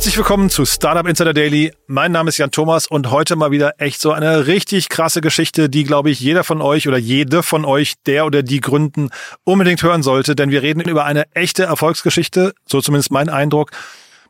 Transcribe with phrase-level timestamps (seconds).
[0.00, 1.74] Herzlich willkommen zu Startup Insider Daily.
[1.86, 5.68] Mein Name ist Jan Thomas und heute mal wieder echt so eine richtig krasse Geschichte,
[5.68, 9.10] die, glaube ich, jeder von euch oder jede von euch, der oder die gründen,
[9.44, 10.34] unbedingt hören sollte.
[10.34, 13.72] Denn wir reden über eine echte Erfolgsgeschichte, so zumindest mein Eindruck.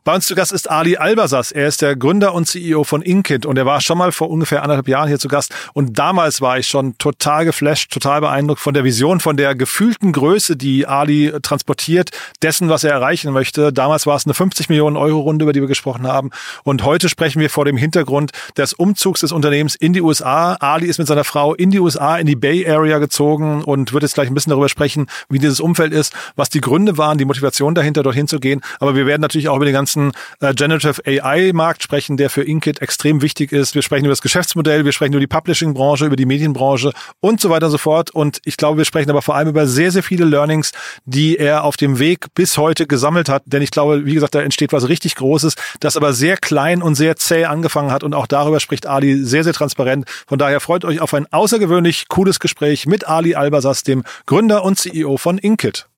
[0.03, 1.51] Bei uns zu Gast ist Ali Albasas.
[1.51, 4.63] Er ist der Gründer und CEO von Inkit und er war schon mal vor ungefähr
[4.63, 5.53] anderthalb Jahren hier zu Gast.
[5.73, 10.11] Und damals war ich schon total geflasht, total beeindruckt von der Vision, von der gefühlten
[10.11, 12.09] Größe, die Ali transportiert,
[12.41, 13.71] dessen, was er erreichen möchte.
[13.71, 16.31] Damals war es eine 50 Millionen Euro Runde, über die wir gesprochen haben.
[16.63, 20.55] Und heute sprechen wir vor dem Hintergrund des Umzugs des Unternehmens in die USA.
[20.55, 24.01] Ali ist mit seiner Frau in die USA, in die Bay Area gezogen und wird
[24.01, 27.25] jetzt gleich ein bisschen darüber sprechen, wie dieses Umfeld ist, was die Gründe waren, die
[27.25, 28.61] Motivation dahinter, dorthin zu gehen.
[28.79, 32.43] Aber wir werden natürlich auch über den ganzen ganzen äh, Generative AI-Markt sprechen, der für
[32.43, 33.75] Inkit extrem wichtig ist.
[33.75, 37.49] Wir sprechen über das Geschäftsmodell, wir sprechen über die Publishing-Branche, über die Medienbranche und so
[37.49, 38.11] weiter und so fort.
[38.11, 40.71] Und ich glaube, wir sprechen aber vor allem über sehr, sehr viele Learnings,
[41.05, 43.43] die er auf dem Weg bis heute gesammelt hat.
[43.45, 46.95] Denn ich glaube, wie gesagt, da entsteht was richtig Großes, das aber sehr klein und
[46.95, 48.03] sehr zäh angefangen hat.
[48.03, 50.05] Und auch darüber spricht Ali sehr, sehr transparent.
[50.27, 54.79] Von daher freut euch auf ein außergewöhnlich cooles Gespräch mit Ali Albasas, dem Gründer und
[54.79, 55.90] CEO von Inkit.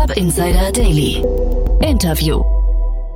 [0.00, 1.22] Startup Insider Daily.
[1.86, 2.42] Interview.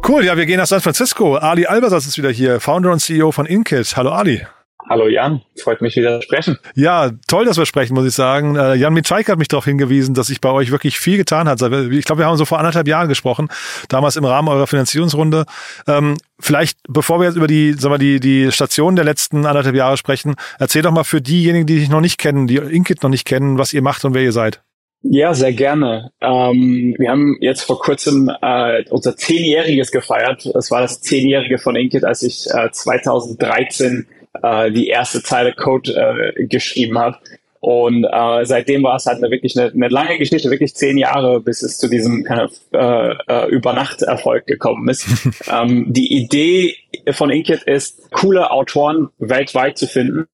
[0.07, 1.37] Cool, ja, wir gehen nach San Francisco.
[1.37, 3.97] Ali Albasas ist wieder hier, Founder und CEO von Inkit.
[3.97, 4.47] Hallo Ali.
[4.87, 6.59] Hallo Jan, freut mich wieder zu sprechen.
[6.75, 8.57] Ja, toll, dass wir sprechen, muss ich sagen.
[8.57, 11.63] Äh, Jan Mitschaick hat mich darauf hingewiesen, dass sich bei euch wirklich viel getan hat.
[11.63, 13.49] Ich glaube, wir haben so vor anderthalb Jahren gesprochen,
[13.89, 15.47] damals im Rahmen eurer Finanzierungsrunde.
[15.87, 19.75] Ähm, vielleicht, bevor wir jetzt über die, sagen wir, die, die Station der letzten anderthalb
[19.75, 23.11] Jahre sprechen, erzähl doch mal für diejenigen, die dich noch nicht kennen, die Inkit noch
[23.11, 24.61] nicht kennen, was ihr macht und wer ihr seid.
[25.07, 26.13] Ja, sehr gerne.
[26.23, 30.47] Ähm, wir haben jetzt vor kurzem äh, unser Zehnjähriges gefeiert.
[30.47, 34.07] Es war das Zehnjährige von Inkit, als ich äh, 2013
[34.43, 35.93] äh, die erste Zeile Code
[36.37, 37.19] äh, geschrieben habe.
[37.61, 41.41] Und äh, seitdem war es halt eine, wirklich eine, eine lange Geschichte, wirklich zehn Jahre,
[41.41, 45.07] bis es zu diesem kind of, äh, äh, Übernacht-Erfolg gekommen ist.
[45.53, 46.77] ähm, die Idee
[47.11, 50.27] von Inkit ist, coole Autoren weltweit zu finden,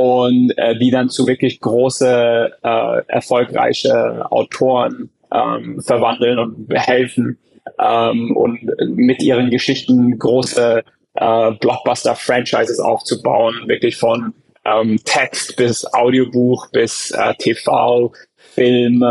[0.00, 7.38] und äh, die dann zu wirklich große, äh, erfolgreiche Autoren ähm, verwandeln und helfen
[7.78, 10.82] ähm, und mit ihren Geschichten große
[11.14, 14.32] äh, Blockbuster-Franchises aufzubauen, wirklich von
[14.64, 19.04] ähm, Text bis Audiobuch bis äh, TV, Film,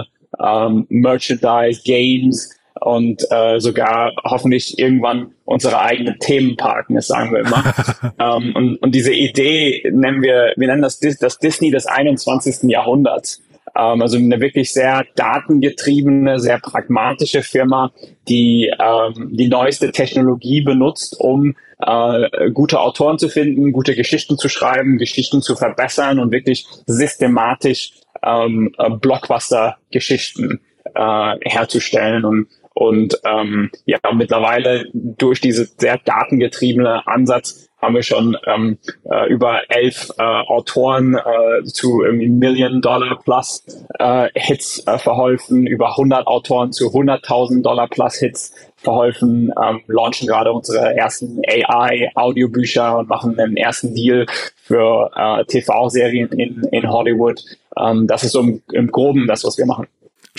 [0.43, 7.73] ähm, Merchandise, Games und äh, sogar hoffentlich irgendwann unsere eigenen Themenparken, sagen wir immer.
[8.19, 12.69] ähm, und, und diese Idee nennen wir, wir nennen das das Disney des 21.
[12.69, 13.41] Jahrhunderts.
[13.75, 17.91] Ähm, also eine wirklich sehr datengetriebene, sehr pragmatische Firma,
[18.27, 24.49] die ähm, die neueste Technologie benutzt, um äh, gute Autoren zu finden, gute Geschichten zu
[24.49, 30.59] schreiben, Geschichten zu verbessern und wirklich systematisch ähm, Blockbuster-Geschichten
[30.95, 32.25] äh, herzustellen.
[32.25, 32.47] Und
[32.79, 38.77] und ähm, ja, mittlerweile durch diese sehr datengetriebene Ansatz haben wir schon ähm,
[39.11, 43.65] äh, über elf äh, Autoren äh, zu irgendwie Million Dollar plus
[43.99, 50.29] äh, Hits äh, verholfen, über 100 Autoren zu 100.000 Dollar plus Hits verholfen, ähm, launchen
[50.29, 54.25] gerade unsere ersten AI-Audiobücher und machen den ersten Deal
[54.55, 57.43] für äh, TV-Serien in, in Hollywood.
[57.77, 59.87] Ähm, das ist so im, im Groben das, was wir machen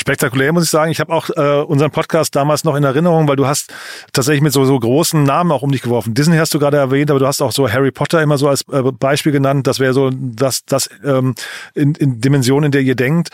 [0.00, 0.90] spektakulär, muss ich sagen.
[0.90, 3.72] Ich habe auch äh, unseren Podcast damals noch in Erinnerung, weil du hast
[4.12, 6.14] tatsächlich mit so, so großen Namen auch um dich geworfen.
[6.14, 8.62] Disney hast du gerade erwähnt, aber du hast auch so Harry Potter immer so als
[8.72, 9.66] äh, Beispiel genannt.
[9.66, 11.34] Das wäre so das, das ähm,
[11.74, 13.28] in, in Dimension, in der ihr denkt.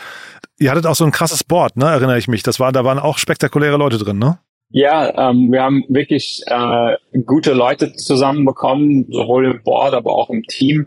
[0.59, 1.85] Ihr hattet auch so ein krasses Board, ne?
[1.85, 2.43] erinnere ich mich.
[2.43, 4.39] Das war, da waren auch spektakuläre Leute drin, ne?
[4.69, 10.43] Ja, ähm, wir haben wirklich äh, gute Leute zusammenbekommen, sowohl im Board, aber auch im
[10.43, 10.85] Team.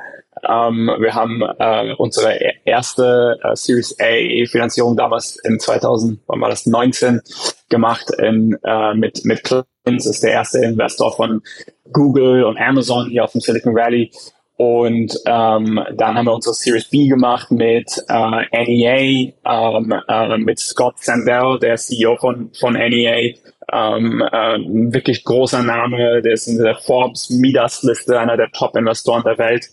[0.48, 6.48] Ähm, wir haben äh, unsere erste äh, Series A Finanzierung damals in 2000, wann war
[6.48, 7.20] das 19
[7.68, 11.42] gemacht in, äh, mit mit Clintons ist der erste Investor von
[11.92, 14.10] Google und Amazon hier auf dem Silicon Valley.
[14.56, 20.58] Und ähm, dann haben wir unsere Series B gemacht mit äh, NEA, ähm, äh, mit
[20.58, 23.36] Scott Sandell, der CEO von, von NEA.
[23.72, 24.58] Ähm, äh,
[24.92, 29.64] wirklich großer Name, der ist in der Forbes Midas Liste, einer der Top-Investoren der Welt.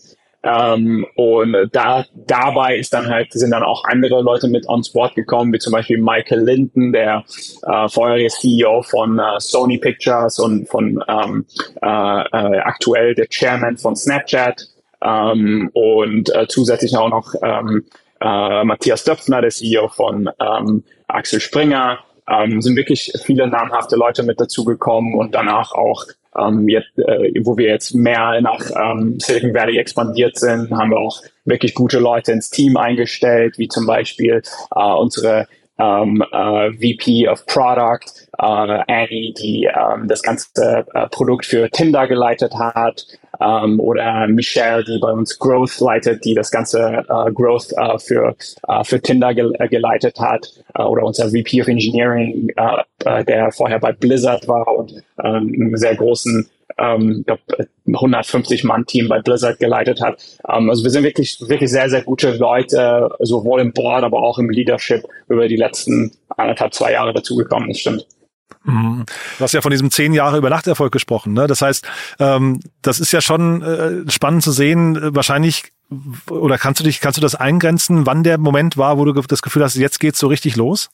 [0.48, 5.14] Ähm, und da, dabei ist dann halt, sind dann auch andere Leute mit on Board
[5.14, 7.24] gekommen, wie zum Beispiel Michael Linden, der
[7.66, 11.44] äh, vorherige CEO von äh, Sony Pictures und von ähm,
[11.82, 14.62] äh, äh, aktuell der Chairman von Snapchat
[15.02, 17.84] ähm, und äh, zusätzlich auch noch ähm,
[18.20, 21.98] äh, Matthias Döpfner, der CEO von ähm, Axel Springer.
[22.30, 26.04] Ähm, sind wirklich viele namhafte Leute mit dazugekommen und danach auch
[26.36, 30.98] ähm, jetzt, äh, wo wir jetzt mehr nach ähm, Silicon Valley expandiert sind, haben wir
[30.98, 34.42] auch wirklich gute Leute ins Team eingestellt, wie zum Beispiel
[34.74, 35.46] äh, unsere
[35.78, 42.08] ähm, äh, VP of Product, äh, Annie, die ähm, das ganze äh, Produkt für Tinder
[42.08, 43.06] geleitet hat,
[43.40, 48.34] ähm, oder Michelle, die bei uns Growth leitet, die das ganze äh, Growth äh, für,
[48.66, 53.24] äh, für Tinder ge äh, geleitet hat, äh, oder unser VP of Engineering, äh, äh,
[53.24, 56.48] der vorher bei Blizzard war und äh, einen sehr großen
[56.78, 57.40] ähm, glaub,
[57.86, 60.22] 150 Mann Team bei Blizzard geleitet hat.
[60.48, 64.38] Ähm, also wir sind wirklich wirklich sehr sehr gute Leute, sowohl im Board, aber auch
[64.38, 67.68] im Leadership über die letzten anderthalb zwei Jahre dazugekommen.
[67.68, 68.06] Das stimmt.
[68.64, 69.04] Mhm.
[69.38, 71.32] Du hast ja von diesem zehn Jahre Übernachterfolg gesprochen.
[71.32, 71.46] Ne?
[71.46, 71.86] Das heißt,
[72.18, 74.96] ähm, das ist ja schon äh, spannend zu sehen.
[74.96, 75.72] Äh, wahrscheinlich
[76.30, 79.40] oder kannst du dich, kannst du das eingrenzen, wann der Moment war, wo du das
[79.42, 80.90] Gefühl hast, jetzt geht's so richtig los?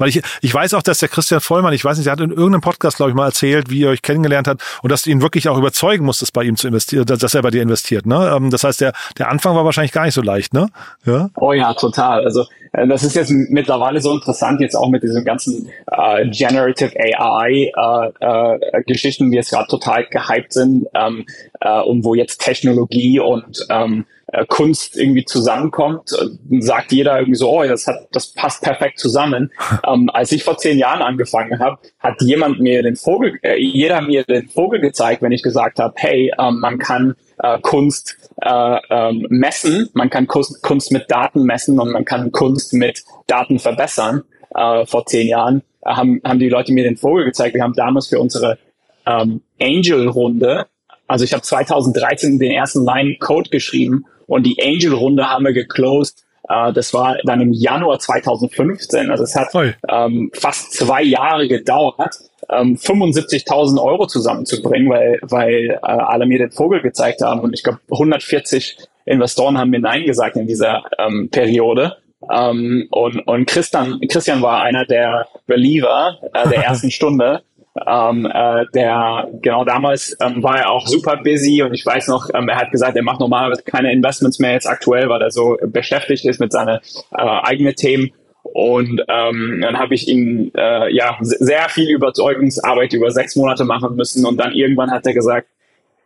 [0.00, 2.30] Weil ich, ich weiß auch, dass der Christian Vollmann, ich weiß nicht, er hat in
[2.30, 5.20] irgendeinem Podcast, glaube ich, mal erzählt, wie ihr euch kennengelernt habt und dass du ihn
[5.20, 8.06] wirklich auch überzeugen musstest, bei ihm zu investieren, dass er bei dir investiert.
[8.06, 8.32] Ne?
[8.34, 10.68] Ähm, das heißt, der, der Anfang war wahrscheinlich gar nicht so leicht, ne?
[11.04, 11.28] Ja?
[11.36, 12.24] Oh ja, total.
[12.24, 16.92] Also äh, das ist jetzt mittlerweile so interessant, jetzt auch mit diesen ganzen äh, Generative
[16.98, 21.26] AI äh, äh, die jetzt gerade total gehypt sind ähm,
[21.60, 27.36] äh, und wo jetzt Technologie und ähm, äh, Kunst irgendwie zusammenkommt, äh, sagt jeder irgendwie
[27.36, 29.52] so, oh, das hat, das passt perfekt zusammen.
[29.86, 34.00] ähm, als ich vor zehn Jahren angefangen habe, hat jemand mir den Vogel, äh, jeder
[34.00, 38.78] mir den Vogel gezeigt, wenn ich gesagt habe, hey, ähm, man kann äh, Kunst äh,
[38.90, 43.58] ähm, messen, man kann Kunst, Kunst mit Daten messen und man kann Kunst mit Daten
[43.58, 44.22] verbessern.
[44.54, 47.54] Äh, vor zehn Jahren äh, haben, haben die Leute mir den Vogel gezeigt.
[47.54, 48.58] Wir haben damals für unsere
[49.06, 50.66] ähm, Angel-Runde,
[51.10, 56.24] also ich habe 2013 den ersten Line-Code geschrieben und die Angel-Runde haben wir geclosed.
[56.48, 59.10] Äh, das war dann im Januar 2015.
[59.10, 59.48] Also es hat
[59.88, 62.14] ähm, fast zwei Jahre gedauert,
[62.48, 67.40] ähm, 75.000 Euro zusammenzubringen, weil, weil äh, alle mir den Vogel gezeigt haben.
[67.40, 71.96] Und ich glaube, 140 Investoren haben mir Nein gesagt in dieser ähm, Periode.
[72.32, 77.42] Ähm, und, und Christian, Christian war einer der Believer äh, der ersten Stunde.
[77.86, 82.28] Ähm, äh, der genau damals ähm, war er auch super busy und ich weiß noch,
[82.34, 85.56] ähm, er hat gesagt, er macht normalerweise keine Investments mehr jetzt aktuell, weil er so
[85.66, 86.80] beschäftigt ist mit seinen
[87.16, 88.10] äh, eigenen Themen.
[88.42, 93.94] Und ähm, dann habe ich ihn äh, ja sehr viel Überzeugungsarbeit über sechs Monate machen
[93.94, 95.46] müssen und dann irgendwann hat er gesagt,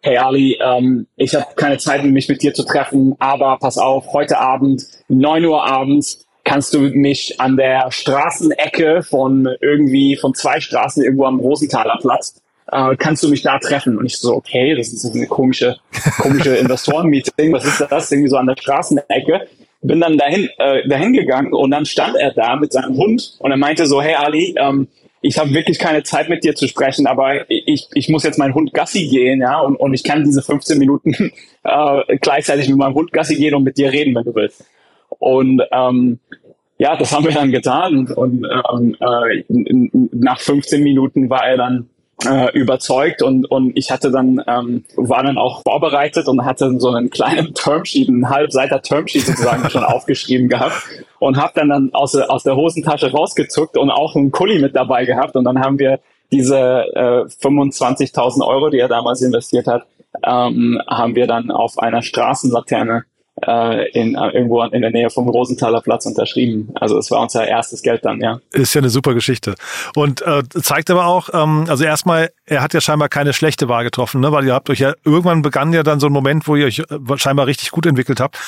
[0.03, 4.13] hey Ali, ähm, ich habe keine Zeit, mich mit dir zu treffen, aber pass auf,
[4.13, 10.61] heute Abend, neun Uhr abends, kannst du mich an der Straßenecke von irgendwie von zwei
[10.61, 13.99] Straßen irgendwo am Rosenthaler Platz äh, kannst du mich da treffen?
[13.99, 15.77] Und ich so, okay, das ist eine komische,
[16.19, 18.11] komische Investoren-Meeting, was ist das?
[18.11, 19.49] Irgendwie so an der Straßenecke.
[19.83, 23.51] Bin dann dahin, äh, dahin gegangen und dann stand er da mit seinem Hund und
[23.51, 24.89] er meinte so, hey Ali, ähm,
[25.21, 28.55] ich habe wirklich keine Zeit mit dir zu sprechen, aber ich, ich muss jetzt meinen
[28.55, 31.13] Hund Gassi gehen, ja, und, und ich kann diese 15 Minuten
[31.65, 34.65] äh, gleichzeitig mit meinem Hund Gassi gehen und mit dir reden, wenn du willst.
[35.25, 36.19] Und ähm,
[36.77, 38.13] ja, das haben wir dann getan.
[38.13, 41.89] Und, ähm, äh, nach 15 Minuten war er dann
[42.27, 46.91] äh, überzeugt und, und ich hatte dann, ähm, war dann auch vorbereitet und hatte so
[46.91, 50.77] einen kleinen Termsheet, einen halbseiter Termsheet sozusagen schon aufgeschrieben gehabt
[51.21, 55.07] und habe dann, dann aus, aus der Hosentasche rausgezuckt und auch einen Kuli mit dabei
[55.07, 55.37] gehabt.
[55.37, 56.01] Und dann haben wir
[56.31, 56.59] diese
[56.95, 59.87] äh, 25.000 Euro, die er damals investiert hat,
[60.23, 63.05] ähm, haben wir dann auf einer Straßenlaterne
[63.47, 66.71] äh, in, äh, irgendwo in der Nähe vom Rosenthaler Platz unterschrieben.
[66.75, 68.41] Also es war unser erstes Geld dann, ja.
[68.53, 69.55] Ist ja eine super Geschichte.
[69.95, 73.85] Und äh, zeigt aber auch, ähm, also erstmal, er hat ja scheinbar keine schlechte Wahl
[73.85, 74.33] getroffen, ne?
[74.33, 76.81] weil ihr habt euch ja, irgendwann begann ja dann so ein Moment, wo ihr euch
[76.81, 76.85] äh,
[77.17, 78.39] scheinbar richtig gut entwickelt habt.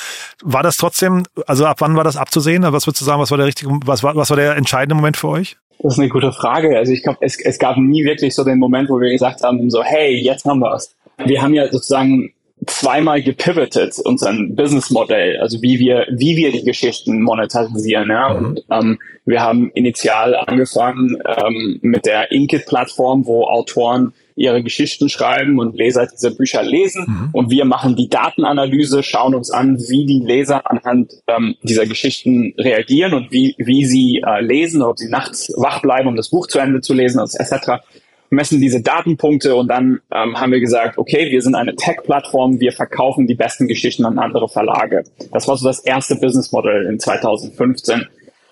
[0.43, 2.63] War das trotzdem, also ab wann war das abzusehen?
[2.63, 5.17] Was würdest du sagen, was war der richtige, was war, was war der entscheidende Moment
[5.17, 5.57] für euch?
[5.79, 6.75] Das ist eine gute Frage.
[6.77, 9.69] Also ich glaube, es, es gab nie wirklich so den Moment, wo wir gesagt haben,
[9.69, 10.95] so hey, jetzt haben wir es.
[11.23, 12.33] Wir haben ja sozusagen
[12.65, 18.09] zweimal gepivotet, unseren Businessmodell, also wie wir, wie wir die Geschichten monetarisieren.
[18.09, 18.33] Ja?
[18.33, 18.45] Mhm.
[18.45, 25.59] Und ähm, wir haben initial angefangen ähm, mit der Inkit-Plattform, wo Autoren ihre Geschichten schreiben
[25.59, 27.05] und Leser diese Bücher lesen.
[27.07, 27.29] Mhm.
[27.33, 32.53] Und wir machen die Datenanalyse, schauen uns an, wie die Leser anhand ähm, dieser Geschichten
[32.57, 36.47] reagieren und wie, wie sie äh, lesen, ob sie nachts wach bleiben, um das Buch
[36.47, 37.81] zu Ende zu lesen, etc
[38.29, 42.71] messen diese Datenpunkte und dann ähm, haben wir gesagt, okay, wir sind eine Tech-Plattform, wir
[42.71, 45.03] verkaufen die besten Geschichten an andere Verlage.
[45.31, 48.07] Das war so das erste Business Model in 2015.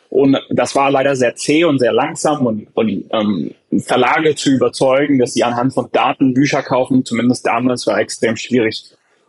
[0.09, 5.19] Und das war leider sehr zäh und sehr langsam und, und ähm, Verlage zu überzeugen,
[5.19, 8.83] dass sie anhand von Daten Bücher kaufen, zumindest damals war extrem schwierig.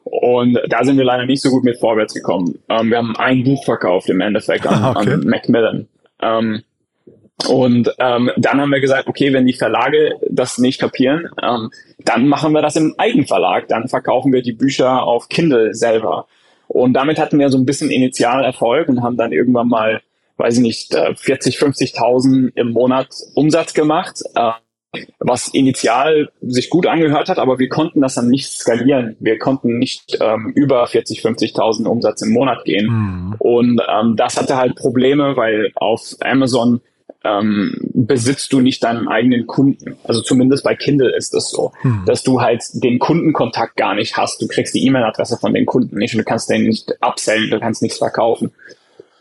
[0.04, 2.60] Und da sind wir leider nicht so gut mit vorwärts gekommen.
[2.68, 5.14] Ähm, wir haben ein Buch verkauft im Endeffekt an, okay.
[5.14, 5.88] an Macmillan.
[6.22, 6.62] Ähm,
[7.48, 12.28] und ähm, dann haben wir gesagt, okay, wenn die Verlage das nicht kapieren, ähm, dann
[12.28, 13.68] machen wir das im Eigenverlag.
[13.68, 16.26] Dann verkaufen wir die Bücher auf Kindle selber.
[16.68, 20.00] Und damit hatten wir so ein bisschen Initialerfolg und haben dann irgendwann mal
[20.36, 24.22] weiß ich nicht, 40, 50.000 im Monat Umsatz gemacht.
[24.34, 24.52] Äh,
[25.18, 29.16] was initial sich gut angehört hat, aber wir konnten das dann nicht skalieren.
[29.20, 32.86] Wir konnten nicht ähm, über 40, 50.000 Umsatz im Monat gehen.
[32.86, 33.34] Mhm.
[33.38, 36.80] Und ähm, das hatte halt Probleme, weil auf Amazon
[37.26, 39.96] ähm, besitzt du nicht deinen eigenen Kunden.
[40.04, 42.04] Also zumindest bei Kindle ist es das so, mhm.
[42.06, 44.40] dass du halt den Kundenkontakt gar nicht hast.
[44.40, 47.58] Du kriegst die E-Mail-Adresse von den Kunden nicht und du kannst den nicht upsellen, du
[47.58, 48.52] kannst nichts verkaufen.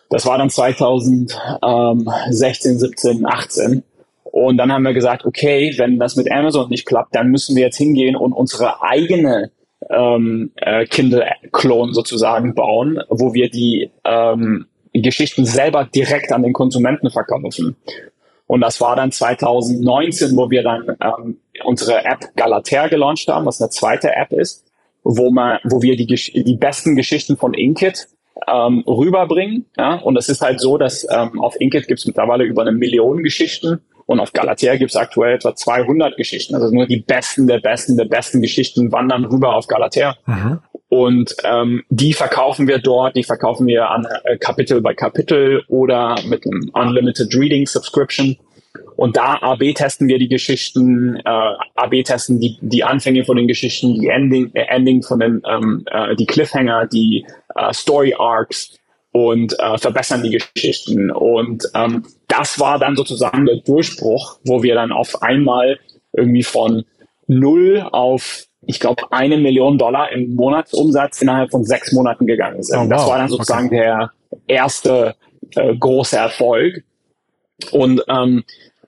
[0.10, 3.84] Das war dann 2016, 17, 18.
[4.24, 7.64] Und dann haben wir gesagt, okay, wenn das mit Amazon nicht klappt, dann müssen wir
[7.64, 9.52] jetzt hingehen und unsere eigene
[9.90, 14.68] ähm, äh, Kindle-Klon sozusagen bauen, wo wir die ähm,
[15.02, 17.76] Geschichten selber direkt an den Konsumenten verkaufen.
[18.48, 23.60] Und das war dann 2019, wo wir dann ähm, unsere App Galater gelauncht haben, was
[23.60, 24.66] eine zweite App ist,
[25.04, 28.08] wo man, wo wir die, die besten Geschichten von Inkit
[28.48, 29.66] ähm, rüberbringen.
[29.78, 29.96] Ja?
[29.96, 33.24] Und es ist halt so, dass ähm, auf Inkit gibt es mittlerweile über eine Million
[33.24, 36.54] Geschichten und auf Galatea gibt es aktuell etwa 200 Geschichten.
[36.54, 40.16] Also nur die besten der besten der besten Geschichten wandern rüber auf Galatea.
[40.26, 40.60] Mhm.
[40.90, 46.16] Und ähm, die verkaufen wir dort, die verkaufen wir an äh, Kapitel bei Kapitel oder
[46.28, 48.38] mit einem Unlimited Reading Subscription.
[48.96, 53.48] Und da AB testen wir die Geschichten, äh, AB testen die, die Anfänge von den
[53.48, 57.26] Geschichten, die Ending, äh, Ending von den, ähm, äh, die Cliffhanger, die
[57.56, 58.78] äh, Story Arcs
[59.12, 61.10] und äh, verbessern die Geschichten.
[61.10, 65.80] Und ähm, das war dann sozusagen der Durchbruch, wo wir dann auf einmal
[66.14, 66.86] irgendwie von
[67.28, 72.78] null auf, ich glaube, eine Million Dollar im Monatsumsatz innerhalb von sechs Monaten gegangen sind.
[72.78, 72.90] Oh, wow.
[72.90, 73.78] Das war dann sozusagen okay.
[73.78, 74.12] der
[74.48, 75.16] erste
[75.56, 76.84] äh, große Erfolg.
[77.72, 78.44] Und ähm,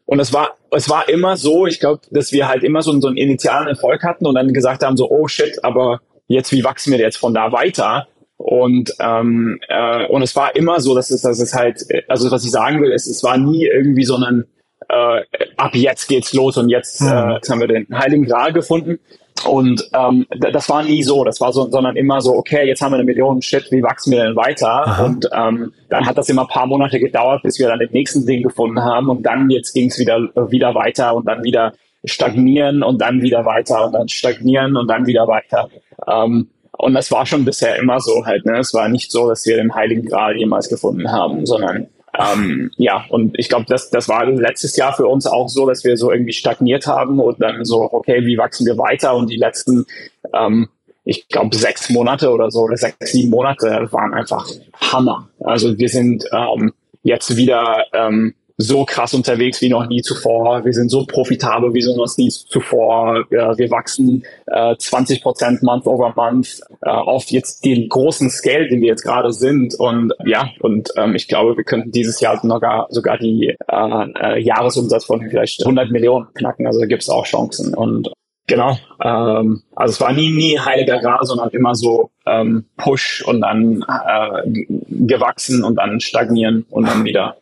[0.07, 3.07] und es war, es war immer so, ich glaube, dass wir halt immer so, so
[3.09, 6.93] einen initialen Erfolg hatten und dann gesagt haben, so, oh shit, aber jetzt, wie wachsen
[6.93, 8.07] wir jetzt von da weiter?
[8.37, 12.45] Und, ähm, äh, und es war immer so, dass es, dass es halt, also was
[12.45, 14.45] ich sagen will, ist, es war nie irgendwie so ein
[14.87, 15.21] äh,
[15.57, 17.07] ab jetzt geht's los und jetzt, mhm.
[17.09, 18.99] äh, jetzt haben wir den Heiligen Gral gefunden.
[19.45, 22.91] Und ähm, das war nie so, das war so, sondern immer so, okay, jetzt haben
[22.91, 24.87] wir eine Million Shit, wie wachsen wir denn weiter?
[24.87, 25.05] Aha.
[25.05, 28.25] Und ähm, dann hat das immer ein paar Monate gedauert, bis wir dann den nächsten
[28.25, 31.73] Ding gefunden haben und dann jetzt ging's wieder wieder weiter und dann wieder
[32.05, 35.69] stagnieren und dann wieder weiter und dann stagnieren und dann wieder weiter.
[36.07, 38.45] Ähm, und das war schon bisher immer so halt.
[38.45, 38.59] Ne?
[38.59, 43.05] Es war nicht so, dass wir den Heiligen Gral jemals gefunden haben, sondern ähm, ja,
[43.09, 46.11] und ich glaube, das, das war letztes Jahr für uns auch so, dass wir so
[46.11, 49.15] irgendwie stagniert haben und dann so, okay, wie wachsen wir weiter?
[49.15, 49.85] Und die letzten,
[50.33, 50.67] ähm,
[51.03, 55.29] ich glaube, sechs Monate oder so, oder sechs, sieben Monate waren einfach Hammer.
[55.39, 60.65] Also wir sind ähm, jetzt wieder ähm, so krass unterwegs wie noch nie zuvor.
[60.65, 63.25] Wir sind so profitabel wie noch nie zuvor.
[63.29, 68.81] wir wachsen äh, 20 Prozent Month over Month äh, auf jetzt den großen Scale, den
[68.81, 69.75] wir jetzt gerade sind.
[69.75, 74.39] Und ja, und ähm, ich glaube, wir könnten dieses Jahr sogar, sogar die äh, äh,
[74.41, 76.65] Jahresumsatz von vielleicht 100 Millionen knacken.
[76.65, 77.75] Also da gibt es auch Chancen.
[77.75, 78.11] Und
[78.49, 78.77] Genau.
[79.03, 83.83] Ähm, also es war nie, nie heiliger Gral, sondern immer so ähm, Push und dann
[83.83, 87.35] äh, gewachsen und dann stagnieren und dann wieder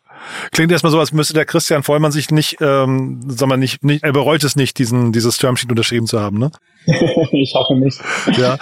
[0.51, 4.03] Klingt erstmal so, als müsste der Christian Vollmann sich nicht, ähm, sag mal, nicht, nicht,
[4.03, 6.51] er bereut es nicht, diesen, dieses Termsheet unterschrieben zu haben, ne?
[7.31, 7.99] ich hoffe nicht.
[8.37, 8.57] Ja.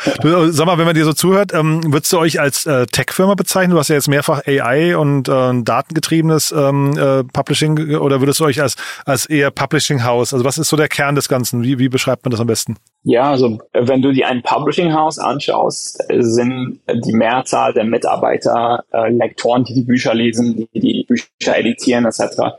[0.52, 3.72] Sag mal, wenn man dir so zuhört, ähm, würdest du euch als äh, Tech-Firma bezeichnen?
[3.72, 8.46] Du hast ja jetzt mehrfach AI und äh, datengetriebenes ähm, äh, Publishing oder würdest du
[8.46, 8.76] euch als,
[9.06, 10.34] als eher Publishing-House?
[10.34, 11.64] Also was ist so der Kern des Ganzen?
[11.64, 12.78] Wie, wie beschreibt man das am besten?
[13.04, 19.10] Ja, also wenn du dir ein Publishing House anschaust, sind die Mehrzahl der Mitarbeiter äh,
[19.10, 22.56] Lektoren, die die Bücher lesen, die die Bücher editieren etc.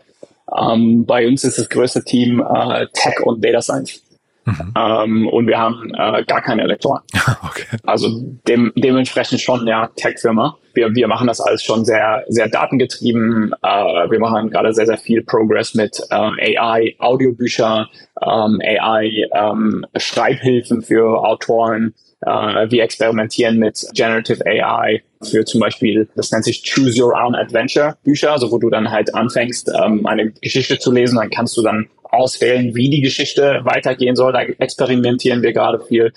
[0.56, 4.02] Ähm, bei uns ist das größte Team äh, Tech und Data Science.
[4.44, 4.74] Mhm.
[4.76, 7.02] Ähm, und wir haben äh, gar keine Lektoren.
[7.42, 7.78] okay.
[7.84, 8.08] Also
[8.46, 10.56] dem, dementsprechend schon ja Tech-Firma.
[10.74, 13.54] Wir, wir machen das alles schon sehr, sehr datengetrieben.
[13.62, 17.88] Äh, wir machen gerade sehr, sehr viel Progress mit äh, AI, Audiobücher,
[18.20, 21.94] ähm, AI, ähm, Schreibhilfen für Autoren.
[22.24, 27.34] Äh, wir experimentieren mit Generative AI für zum Beispiel, das nennt sich Choose Your Own
[27.34, 31.56] Adventure Bücher, also wo du dann halt anfängst, ähm, eine Geschichte zu lesen, dann kannst
[31.56, 34.32] du dann auswählen, wie die Geschichte weitergehen soll.
[34.32, 36.12] Da experimentieren wir gerade viel.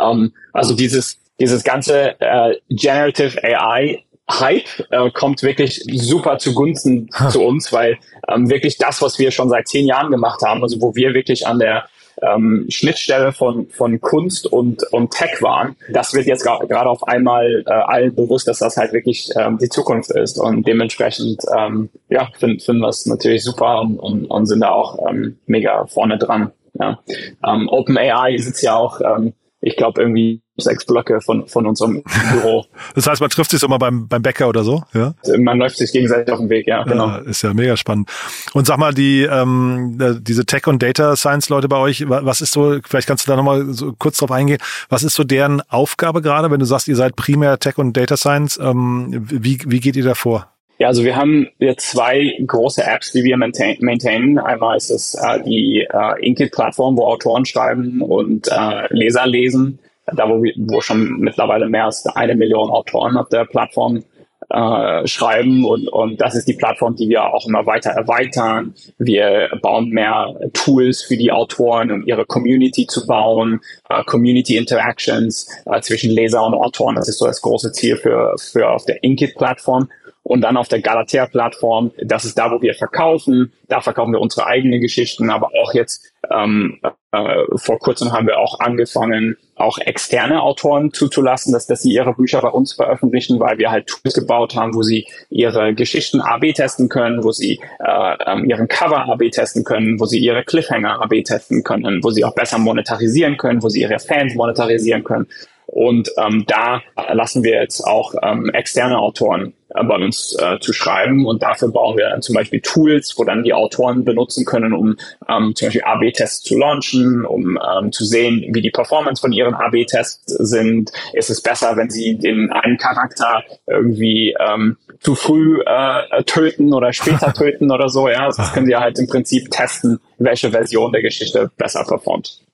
[0.00, 7.42] Ähm, also dieses, dieses ganze äh, Generative AI Hype äh, kommt wirklich super zugunsten zu
[7.42, 7.98] uns, weil
[8.28, 11.46] ähm, wirklich das, was wir schon seit zehn Jahren gemacht haben, also wo wir wirklich
[11.46, 11.88] an der
[12.22, 17.64] ähm, Schnittstelle von, von Kunst und, und Tech waren, das wird jetzt gerade auf einmal
[17.66, 20.38] äh, allen bewusst, dass das halt wirklich ähm, die Zukunft ist.
[20.38, 24.70] Und dementsprechend ähm, ja, finden finden wir es natürlich super und, und, und sind da
[24.70, 26.52] auch ähm, mega vorne dran.
[26.78, 26.98] Ja.
[27.46, 32.64] Ähm, OpenAI sitzt ja auch, ähm, ich glaube, irgendwie sechs Blöcke von, von unserem Büro.
[32.94, 35.14] Das heißt, man trifft sich mal beim, beim Bäcker oder so, ja?
[35.38, 37.08] Man läuft sich gegenseitig auf den Weg, ja, genau.
[37.08, 38.10] Ja, ist ja mega spannend.
[38.54, 42.78] Und sag mal, die, ähm, äh, diese Tech- und Data-Science-Leute bei euch, was ist so,
[42.86, 44.58] vielleicht kannst du da nochmal so kurz drauf eingehen,
[44.88, 48.58] was ist so deren Aufgabe gerade, wenn du sagst, ihr seid primär Tech- und Data-Science,
[48.62, 50.48] ähm, wie, wie geht ihr da vor?
[50.78, 51.48] Ja, also wir haben
[51.78, 54.38] zwei große Apps, die wir maintain maintainen.
[54.38, 59.78] Einmal ist es äh, die äh, Inkit-Plattform, wo Autoren schreiben und äh, Leser lesen.
[60.12, 64.04] Da, wo, wir, wo schon mittlerweile mehr als eine Million Autoren auf der Plattform
[64.48, 68.74] äh, schreiben und, und das ist die Plattform, die wir auch immer weiter erweitern.
[68.98, 73.60] Wir bauen mehr Tools für die Autoren, um ihre Community zu bauen,
[73.90, 76.94] uh, Community Interactions uh, zwischen Leser und Autoren.
[76.94, 79.88] Das ist so das große Ziel für, für auf der Inkit-Plattform.
[80.22, 83.52] Und dann auf der Galatea-Plattform, das ist da, wo wir verkaufen.
[83.68, 86.80] Da verkaufen wir unsere eigenen Geschichten, aber auch jetzt ähm,
[87.12, 92.14] äh, vor kurzem haben wir auch angefangen, auch externe Autoren zuzulassen, dass, dass sie ihre
[92.14, 96.52] Bücher bei uns veröffentlichen, weil wir halt Tools gebaut haben, wo sie ihre Geschichten AB
[96.54, 101.00] testen können, wo sie äh, ähm, ihren Cover AB testen können, wo sie ihre Cliffhanger
[101.02, 105.26] AB testen können, wo sie auch besser monetarisieren können, wo sie ihre Fans monetarisieren können.
[105.66, 106.82] Und ähm, da
[107.12, 111.26] lassen wir jetzt auch ähm, externe Autoren äh, bei uns äh, zu schreiben.
[111.26, 114.96] Und dafür bauen wir dann zum Beispiel Tools, wo dann die Autoren benutzen können, um
[115.28, 119.54] ähm, zum Beispiel AB-Tests zu launchen, um ähm, zu sehen, wie die Performance von ihren
[119.54, 120.92] AB-Tests sind.
[121.12, 126.92] Ist es besser, wenn sie den einen Charakter irgendwie ähm, zu früh äh, töten oder
[126.92, 128.08] später töten oder so?
[128.08, 132.45] Ja, das können sie halt im Prinzip testen, welche Version der Geschichte besser performt.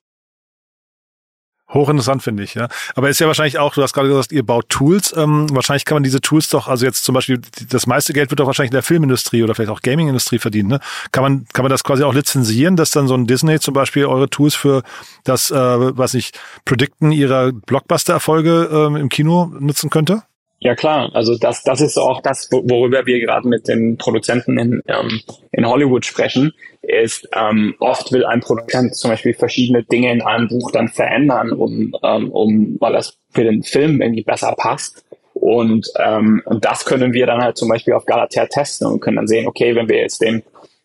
[1.75, 2.69] Hochinteressant finde ich, ja.
[2.95, 5.15] Aber ist ja wahrscheinlich auch, du hast gerade gesagt, ihr baut Tools.
[5.17, 8.41] Ähm, wahrscheinlich kann man diese Tools doch, also jetzt zum Beispiel, das meiste Geld wird
[8.41, 10.69] doch wahrscheinlich in der Filmindustrie oder vielleicht auch Gaming-Industrie verdienen.
[10.69, 10.81] Ne?
[11.13, 14.07] Kann man, kann man das quasi auch lizenzieren, dass dann so ein Disney zum Beispiel
[14.07, 14.83] eure Tools für
[15.25, 20.23] das, äh, was nicht, Predikten ihrer Blockbuster-Erfolge ähm, im Kino nutzen könnte?
[20.65, 24.81] Ja klar, also das, das ist auch das, worüber wir gerade mit den Produzenten in,
[24.87, 25.21] ähm,
[25.51, 30.47] in Hollywood sprechen, ist ähm, oft will ein Produzent zum Beispiel verschiedene Dinge in einem
[30.47, 35.05] Buch dann verändern, um, ähm, um weil das für den Film irgendwie besser passt.
[35.35, 39.17] Und, ähm, und das können wir dann halt zum Beispiel auf Galatea testen und können
[39.17, 40.45] dann sehen, okay, wenn wir jetzt den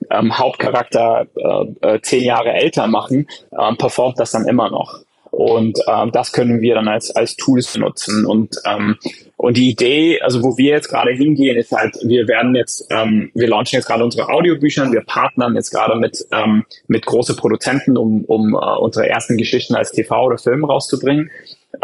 [0.10, 5.02] ähm, Hauptcharakter äh, äh, zehn Jahre älter machen, ähm, performt das dann immer noch.
[5.38, 8.26] Und ähm, das können wir dann als, als Tools benutzen.
[8.26, 8.98] Und, ähm,
[9.36, 13.30] und die Idee, also wo wir jetzt gerade hingehen, ist halt, wir werden jetzt, ähm,
[13.36, 17.98] wir launchen jetzt gerade unsere Audiobücher, wir partnern jetzt gerade mit, ähm, mit große Produzenten,
[17.98, 21.30] um, um uh, unsere ersten Geschichten als TV oder Film rauszubringen.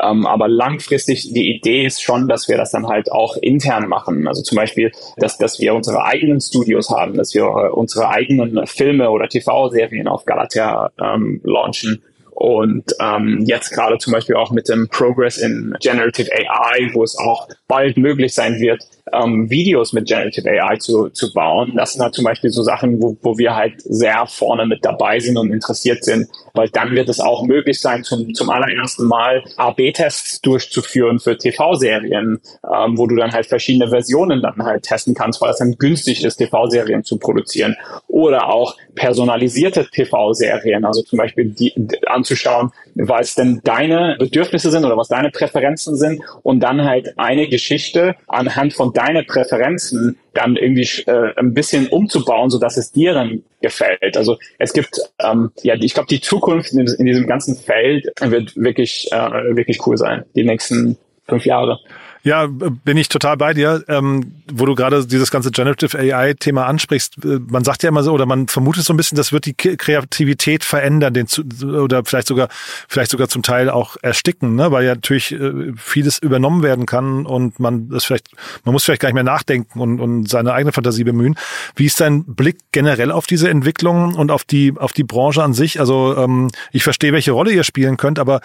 [0.01, 4.27] Ähm, aber langfristig, die Idee ist schon, dass wir das dann halt auch intern machen.
[4.27, 7.45] Also zum Beispiel, dass, dass wir unsere eigenen Studios haben, dass wir
[7.77, 12.01] unsere eigenen Filme oder TV-Serien auf Galatea ähm, launchen
[12.35, 17.17] und ähm, jetzt gerade zum Beispiel auch mit dem Progress in Generative AI, wo es
[17.17, 21.73] auch bald möglich sein wird, ähm, Videos mit Generative AI zu, zu bauen.
[21.75, 25.19] Das sind halt zum Beispiel so Sachen, wo, wo wir halt sehr vorne mit dabei
[25.19, 29.43] sind und interessiert sind, weil dann wird es auch möglich sein, zum, zum allerersten Mal
[29.57, 35.41] AB-Tests durchzuführen für TV-Serien, ähm, wo du dann halt verschiedene Versionen dann halt testen kannst,
[35.41, 37.75] weil es dann günstig ist, TV-Serien zu produzieren.
[38.07, 41.73] Oder auch personalisierte TV-Serien, also zum Beispiel die,
[42.06, 47.47] anzuschauen, was denn deine Bedürfnisse sind oder was deine Präferenzen sind und dann halt eine
[47.47, 53.13] Geschichte anhand von deinen Präferenzen dann irgendwie äh, ein bisschen umzubauen, so dass es dir
[53.13, 54.17] dann gefällt.
[54.17, 58.56] Also es gibt, ähm, ja, ich glaube, die Zukunft in, in, diesem ganzen Feld wird
[58.56, 61.79] wirklich, äh, wirklich cool sein, die nächsten fünf Jahre.
[62.25, 63.83] Ja, bin ich total bei dir.
[63.89, 68.13] Ähm, wo du gerade dieses ganze Generative AI-Thema ansprichst, äh, man sagt ja immer so,
[68.13, 72.27] oder man vermutet so ein bisschen, das wird die Kreativität verändern, den zu, oder vielleicht
[72.27, 72.47] sogar,
[72.88, 74.71] vielleicht sogar zum Teil auch ersticken, ne?
[74.71, 78.29] weil ja natürlich äh, vieles übernommen werden kann und man das vielleicht,
[78.63, 81.36] man muss vielleicht gar nicht mehr nachdenken und, und seine eigene Fantasie bemühen.
[81.75, 85.53] Wie ist dein Blick generell auf diese Entwicklung und auf die, auf die Branche an
[85.53, 85.81] sich?
[85.81, 88.39] Also ähm, ich verstehe, welche Rolle ihr spielen könnt, aber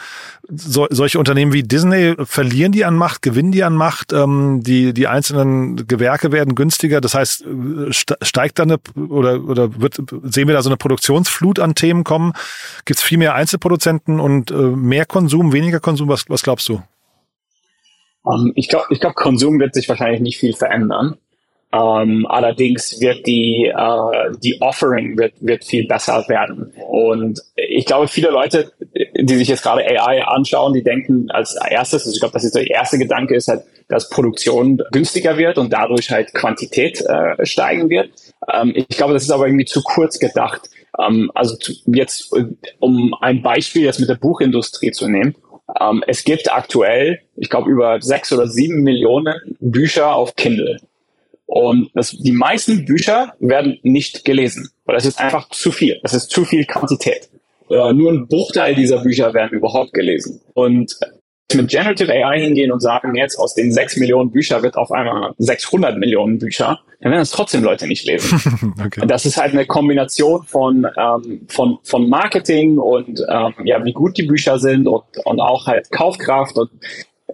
[0.49, 4.93] so, solche Unternehmen wie Disney verlieren die an Macht, gewinnen die an Macht, ähm, die,
[4.93, 7.01] die einzelnen Gewerke werden günstiger.
[7.01, 7.45] Das heißt,
[7.91, 12.33] steigt da eine oder, oder wird, sehen wir da so eine Produktionsflut an Themen kommen?
[12.85, 16.09] Gibt es viel mehr Einzelproduzenten und äh, mehr Konsum, weniger Konsum?
[16.09, 16.83] Was, was glaubst du?
[18.23, 21.17] Um, ähm, ich glaube, ich glaub, Konsum wird sich wahrscheinlich nicht viel verändern.
[21.71, 26.73] Ähm, allerdings wird die, uh, die Offering wird, wird viel besser werden.
[26.89, 28.73] Und ich glaube, viele Leute,
[29.15, 32.55] die sich jetzt gerade AI anschauen, die denken als erstes, also ich glaube, das ist
[32.55, 37.91] der erste Gedanke ist halt, dass Produktion günstiger wird und dadurch halt Quantität äh, steigen
[37.91, 38.11] wird.
[38.51, 40.71] Ähm, ich glaube, das ist aber irgendwie zu kurz gedacht.
[40.97, 42.35] Um, also zu, jetzt,
[42.81, 45.35] um ein Beispiel jetzt mit der Buchindustrie zu nehmen,
[45.81, 50.79] Ähm, es gibt aktuell, ich glaube, über sechs oder sieben Millionen Bücher auf Kindle.
[51.49, 55.99] Und das, die meisten Bücher werden nicht gelesen, weil das ist einfach zu viel.
[56.03, 57.31] Das ist zu viel Quantität.
[57.71, 60.43] Äh, nur ein Bruchteil dieser Bücher werden überhaupt gelesen.
[60.53, 60.95] Und
[61.55, 65.33] mit Generative AI hingehen und sagen, jetzt aus den sechs Millionen Bücher wird auf einmal
[65.39, 68.75] 600 Millionen Bücher, dann werden es trotzdem Leute nicht lesen.
[68.85, 69.07] okay.
[69.07, 74.19] Das ist halt eine Kombination von, ähm, von, von Marketing und ähm, ja, wie gut
[74.19, 76.71] die Bücher sind und, und auch halt Kaufkraft und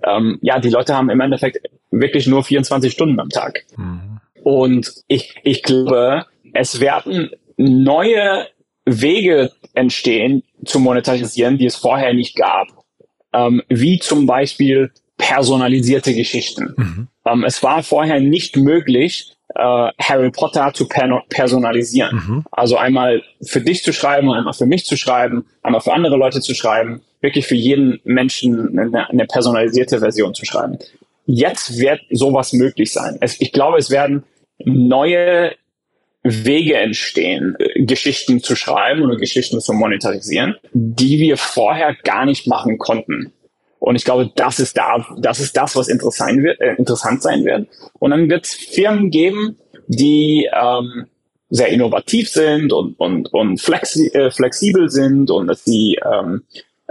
[0.04, 1.58] ähm, ja, die Leute haben im Endeffekt
[2.00, 3.64] wirklich nur 24 Stunden am Tag.
[3.76, 4.20] Mhm.
[4.42, 8.46] Und ich, ich glaube, es werden neue
[8.84, 12.68] Wege entstehen zu monetarisieren, die es vorher nicht gab
[13.34, 16.74] ähm, wie zum Beispiel personalisierte Geschichten.
[16.76, 17.08] Mhm.
[17.26, 22.16] Ähm, es war vorher nicht möglich, äh, Harry Potter zu per personalisieren.
[22.16, 22.44] Mhm.
[22.50, 26.40] Also einmal für dich zu schreiben, einmal für mich zu schreiben, einmal für andere Leute
[26.40, 30.78] zu schreiben, wirklich für jeden Menschen eine, eine personalisierte Version zu schreiben.
[31.26, 33.18] Jetzt wird sowas möglich sein.
[33.20, 34.24] Es, ich glaube, es werden
[34.64, 35.52] neue
[36.22, 42.46] Wege entstehen, äh, Geschichten zu schreiben oder Geschichten zu monetarisieren, die wir vorher gar nicht
[42.46, 43.32] machen konnten.
[43.78, 47.44] Und ich glaube, das ist da, das ist das, was interessant wird, äh, interessant sein
[47.44, 47.68] wird.
[47.98, 51.06] Und dann wird es Firmen geben, die ähm,
[51.50, 56.44] sehr innovativ sind und und und flexi äh, flexibel sind und dass sie ähm,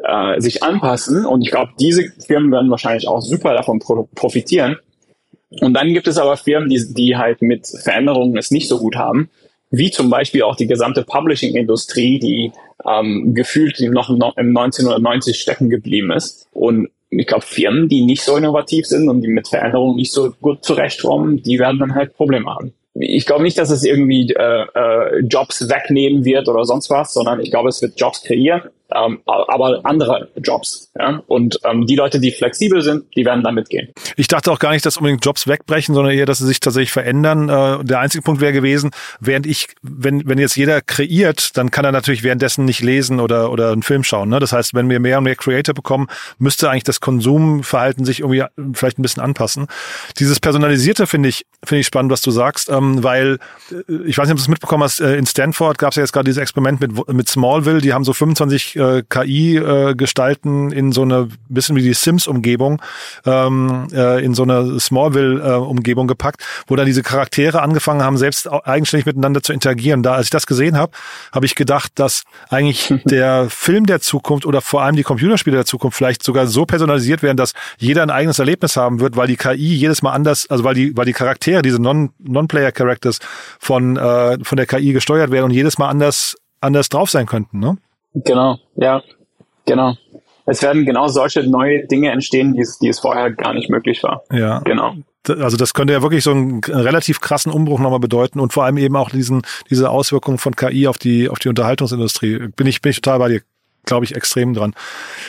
[0.03, 1.25] äh, sich anpassen.
[1.25, 4.77] Und ich glaube, diese Firmen werden wahrscheinlich auch super davon pro profitieren.
[5.61, 8.95] Und dann gibt es aber Firmen, die, die halt mit Veränderungen es nicht so gut
[8.95, 9.29] haben,
[9.69, 12.51] wie zum Beispiel auch die gesamte Publishing-Industrie, die
[12.87, 16.47] ähm, gefühlt noch im 1990 stecken geblieben ist.
[16.51, 20.31] Und ich glaube, Firmen, die nicht so innovativ sind und die mit Veränderungen nicht so
[20.41, 22.73] gut zurechtkommen, die werden dann halt Probleme haben.
[22.95, 27.39] Ich glaube nicht, dass es irgendwie äh, äh, Jobs wegnehmen wird oder sonst was, sondern
[27.39, 28.63] ich glaube, es wird Jobs kreieren
[28.95, 30.91] ähm, aber andere Jobs.
[30.97, 31.21] Ja?
[31.27, 33.89] Und ähm, die Leute, die flexibel sind, die werden damit gehen.
[34.15, 36.91] Ich dachte auch gar nicht, dass unbedingt Jobs wegbrechen, sondern eher, dass sie sich tatsächlich
[36.91, 37.49] verändern.
[37.49, 41.85] Äh, der einzige Punkt wäre gewesen, während ich, wenn, wenn jetzt jeder kreiert, dann kann
[41.85, 44.29] er natürlich währenddessen nicht lesen oder, oder einen Film schauen.
[44.29, 44.39] Ne?
[44.39, 48.43] Das heißt, wenn wir mehr und mehr Creator bekommen, müsste eigentlich das Konsumverhalten sich irgendwie
[48.73, 49.67] vielleicht ein bisschen anpassen.
[50.19, 53.39] Dieses Personalisierte finde ich, finde ich spannend, was du sagst, ähm, weil
[53.71, 56.03] äh, ich weiß nicht, ob du es mitbekommen hast, äh, in Stanford gab es ja
[56.03, 60.71] jetzt gerade dieses Experiment mit, mit Smallville, die haben so 25 äh, KI äh, gestalten
[60.71, 62.81] in so eine bisschen wie die Sims-Umgebung,
[63.25, 69.05] ähm, äh, in so eine Smallville-Umgebung gepackt, wo dann diese Charaktere angefangen haben, selbst eigenständig
[69.05, 70.03] miteinander zu interagieren.
[70.03, 70.91] Da, als ich das gesehen habe,
[71.31, 75.65] habe ich gedacht, dass eigentlich der Film der Zukunft oder vor allem die Computerspiele der
[75.65, 79.37] Zukunft vielleicht sogar so personalisiert werden, dass jeder ein eigenes Erlebnis haben wird, weil die
[79.37, 83.19] KI jedes Mal anders, also weil die, weil die Charaktere, diese Non-Player-Characters
[83.59, 87.59] von, äh, von der KI gesteuert werden und jedes Mal anders, anders drauf sein könnten,
[87.59, 87.77] ne?
[88.13, 89.01] Genau, ja,
[89.65, 89.95] genau.
[90.45, 94.03] Es werden genau solche neue Dinge entstehen, die es, die es vorher gar nicht möglich
[94.03, 94.23] war.
[94.31, 94.59] Ja.
[94.59, 94.95] Genau.
[95.25, 98.77] Also das könnte ja wirklich so einen relativ krassen Umbruch nochmal bedeuten und vor allem
[98.77, 102.49] eben auch diesen, diese Auswirkungen von KI auf die, auf die Unterhaltungsindustrie.
[102.55, 103.41] Bin ich, bin ich total bei dir
[103.85, 104.73] glaube ich, extrem dran.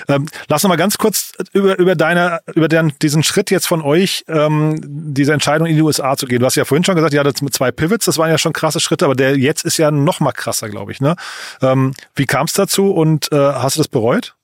[0.09, 3.83] Ähm, lass noch mal ganz kurz über, über deine, über den, diesen Schritt jetzt von
[3.83, 6.41] euch, ähm, diese Entscheidung in die USA zu gehen.
[6.41, 8.53] Du hast ja vorhin schon gesagt, ja, das mit zwei Pivots, das waren ja schon
[8.53, 11.01] krasse Schritte, aber der jetzt ist ja noch mal krasser, glaube ich.
[11.01, 11.17] Ne?
[11.63, 14.35] Ähm, wie kam es dazu und äh, hast du das bereut?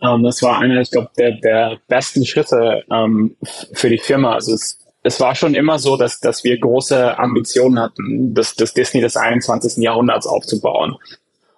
[0.00, 3.36] Um, ähm, das war einer, ich glaube, der, der besten Schritte ähm,
[3.72, 4.34] für die Firma.
[4.34, 8.74] Also es, es war schon immer so, dass, dass wir große Ambitionen hatten, das, das
[8.74, 9.82] Disney des 21.
[9.82, 10.96] Jahrhunderts aufzubauen.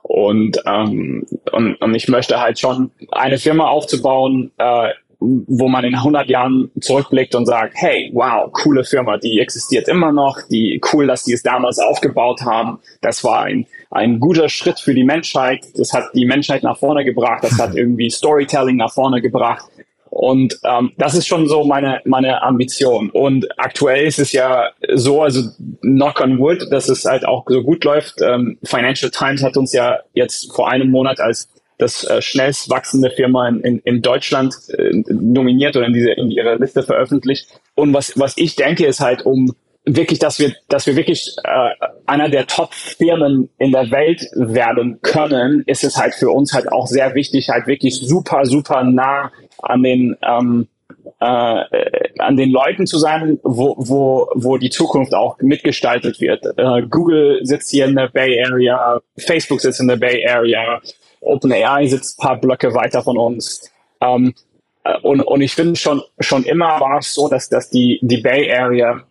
[0.09, 5.95] Und, ähm, und, und ich möchte halt schon eine Firma aufzubauen, äh, wo man in
[5.95, 11.07] 100 Jahren zurückblickt und sagt, hey, wow, coole Firma, die existiert immer noch, die cool,
[11.07, 12.79] dass die es damals aufgebaut haben.
[13.01, 15.67] Das war ein, ein guter Schritt für die Menschheit.
[15.75, 17.43] Das hat die Menschheit nach vorne gebracht.
[17.43, 19.65] Das hat irgendwie Storytelling nach vorne gebracht.
[20.19, 23.11] Und ähm, das ist schon so meine, meine Ambition.
[23.11, 25.43] Und aktuell ist es ja so, also
[25.83, 28.23] knock on wood, dass es halt auch so gut läuft.
[28.23, 33.11] Ähm, Financial Times hat uns ja jetzt vor einem Monat als das äh, schnellst wachsende
[33.11, 37.49] Firma in, in, in Deutschland äh, nominiert oder in, diese, in ihrer Liste veröffentlicht.
[37.75, 41.71] Und was, was ich denke, ist halt, um wirklich, dass wir, dass wir wirklich äh,
[42.07, 46.87] einer der Top-Firmen in der Welt werden können, ist es halt für uns halt auch
[46.87, 49.31] sehr wichtig, halt wirklich super, super nah
[49.63, 50.69] an den ähm,
[51.21, 51.65] äh,
[52.19, 56.45] an den Leuten zu sein, wo, wo, wo die Zukunft auch mitgestaltet wird.
[56.57, 60.81] Äh, Google sitzt hier in der Bay Area, Facebook sitzt in der Bay Area,
[61.21, 63.71] OpenAI sitzt ein paar Blöcke weiter von uns.
[64.01, 64.35] Ähm,
[64.85, 68.19] äh, und, und ich finde schon, schon immer war es so, dass, dass die, die
[68.19, 69.03] Bay Area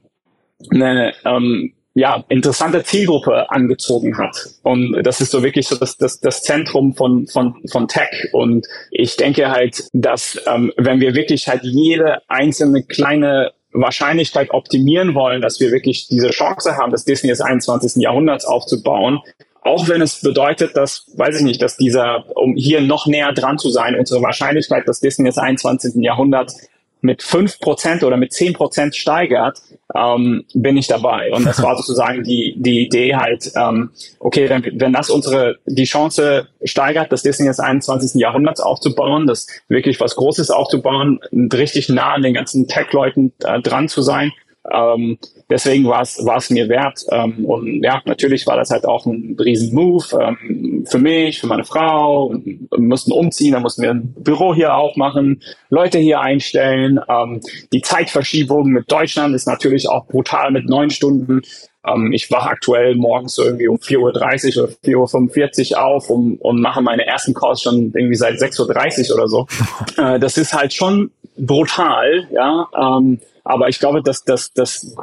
[0.72, 4.36] eine, ähm, ja, interessante Zielgruppe angezogen hat.
[4.64, 8.30] Und das ist so wirklich so das, das, das Zentrum von, von, von Tech.
[8.34, 15.16] Und ich denke halt, dass ähm, wenn wir wirklich halt jede einzelne kleine Wahrscheinlichkeit optimieren
[15.16, 18.02] wollen, dass wir wirklich diese Chance haben, das Disney des 21.
[18.02, 19.22] Jahrhunderts aufzubauen,
[19.62, 23.58] auch wenn es bedeutet, dass, weiß ich nicht, dass dieser, um hier noch näher dran
[23.58, 26.04] zu sein, unsere Wahrscheinlichkeit, dass Disney des 21.
[26.04, 26.68] Jahrhunderts
[27.06, 29.62] mit fünf Prozent oder mit zehn Prozent steigert,
[29.96, 31.32] ähm, bin ich dabei.
[31.32, 35.86] Und das war sozusagen die, die Idee halt, ähm, okay, wenn, wenn das unsere, die
[35.86, 38.20] Chance steigert, das Disney des 21.
[38.20, 43.88] Jahrhunderts aufzubauen, das wirklich was Großes aufzubauen, richtig nah an den ganzen Tech-Leuten äh, dran
[43.88, 44.32] zu sein,
[44.72, 45.18] ähm,
[45.50, 47.06] deswegen war es mir wert.
[47.12, 51.48] Ähm, und ja, natürlich war das halt auch ein riesen Move ähm, für mich, für
[51.48, 52.26] meine Frau.
[52.26, 57.00] Und wir mussten umziehen, dann mussten wir ein Büro hier aufmachen, Leute hier einstellen.
[57.08, 57.42] Ähm,
[57.74, 61.42] die Zeitverschiebung mit Deutschland ist natürlich auch brutal mit neun Stunden.
[61.86, 66.62] Ähm, ich wache aktuell morgens irgendwie um 4.30 Uhr oder 4.45 Uhr auf und, und
[66.62, 69.48] mache meine ersten Calls schon irgendwie seit 6.30 Uhr oder so.
[69.98, 72.68] Äh, das ist halt schon brutal, ja.
[72.78, 74.96] Ähm, aber ich glaube, dass das, das,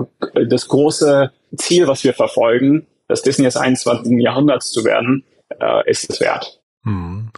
[0.49, 4.21] das große Ziel, was wir verfolgen, das Disney des 21.
[4.21, 5.25] Jahrhunderts zu werden,
[5.61, 6.61] äh, ist es wert.
[6.85, 7.31] Hm.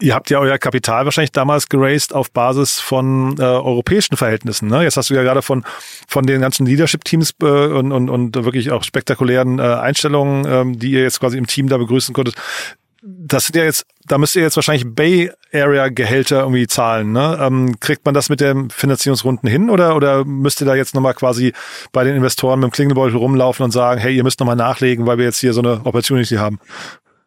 [0.00, 4.68] Ihr habt ja euer Kapital wahrscheinlich damals geraced auf Basis von äh, europäischen Verhältnissen.
[4.68, 4.84] Ne?
[4.84, 5.64] Jetzt hast du ja gerade von,
[6.06, 10.92] von den ganzen Leadership-Teams äh, und, und, und wirklich auch spektakulären äh, Einstellungen, ähm, die
[10.92, 12.36] ihr jetzt quasi im Team da begrüßen konntet
[13.16, 17.12] das sind ja jetzt, da müsst ihr jetzt wahrscheinlich Bay Area Gehälter irgendwie zahlen.
[17.12, 17.38] Ne?
[17.40, 21.14] Ähm, kriegt man das mit den Finanzierungsrunden hin oder, oder müsst ihr da jetzt nochmal
[21.14, 21.52] quasi
[21.92, 25.18] bei den Investoren mit dem Klingelbeutel rumlaufen und sagen, hey, ihr müsst nochmal nachlegen, weil
[25.18, 26.60] wir jetzt hier so eine Opportunity haben?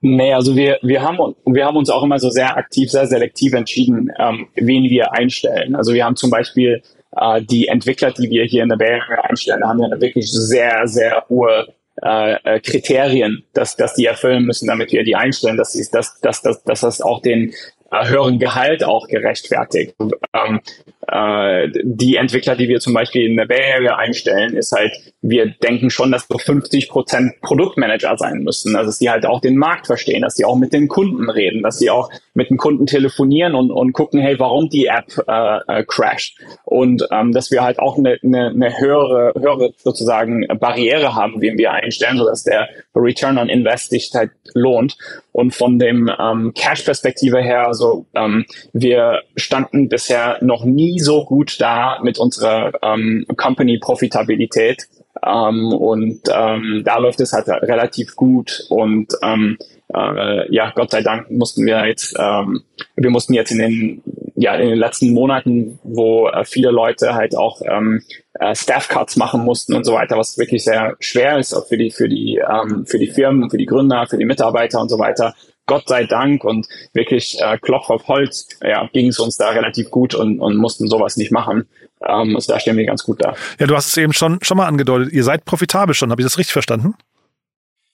[0.02, 3.54] Nee, also wir, wir, haben, wir haben uns auch immer so sehr aktiv, sehr selektiv
[3.54, 5.76] entschieden, ähm, wen wir einstellen.
[5.76, 6.82] Also wir haben zum Beispiel
[7.16, 10.32] äh, die Entwickler, die wir hier in der Bay Area einstellen, haben ja eine wirklich
[10.32, 11.68] sehr, sehr hohe
[12.04, 16.42] äh, äh, Kriterien, dass, dass die erfüllen müssen, damit wir die einstellen, dass, dass, dass,
[16.42, 17.54] dass, dass das auch den
[17.92, 19.96] äh, höheren Gehalt auch gerechtfertigt.
[20.34, 20.62] Ähm,
[21.08, 25.48] äh, die Entwickler, die wir zum Beispiel in der Bay Area einstellen, ist halt, wir
[25.48, 28.76] denken schon, dass so 50 Prozent Produktmanager sein müssen.
[28.76, 31.64] Also, dass die halt auch den Markt verstehen, dass sie auch mit den Kunden reden,
[31.64, 35.80] dass sie auch mit den Kunden telefonieren und, und gucken, hey, warum die App äh,
[35.80, 36.40] äh, crasht.
[36.66, 41.58] Und ähm, dass wir halt auch eine, eine, eine höhere, höhere sozusagen Barriere haben, wie
[41.58, 44.98] wir einstellen, sodass der Return on Invest sich halt lohnt.
[45.32, 51.60] Und von dem ähm, Cash-Perspektive her, also ähm, wir standen bisher noch nie so gut
[51.60, 54.88] da mit unserer ähm, Company-Profitabilität.
[55.24, 58.66] Ähm, und ähm, da läuft es halt relativ gut.
[58.70, 59.58] Und ähm,
[59.94, 62.64] äh, ja, Gott sei Dank mussten wir jetzt, ähm,
[62.96, 64.04] wir mussten jetzt in den,
[64.36, 68.02] ja, in den letzten Monaten, wo äh, viele Leute halt auch ähm,
[68.40, 71.78] äh, Staff Cuts machen mussten und so weiter, was wirklich sehr schwer ist auch für
[71.78, 74.98] die, für die, ähm, für die Firmen, für die Gründer, für die Mitarbeiter und so
[74.98, 75.36] weiter.
[75.66, 79.90] Gott sei Dank und wirklich äh, Klopf auf Holz, ja, ging es uns da relativ
[79.90, 81.68] gut und, und mussten sowas nicht machen.
[82.06, 83.36] Ähm, also da stehen wir ganz gut da.
[83.60, 85.14] Ja, du hast es eben schon, schon mal angedeutet.
[85.14, 86.12] Ihr seid profitabel schon.
[86.12, 86.96] Habe ich das richtig verstanden?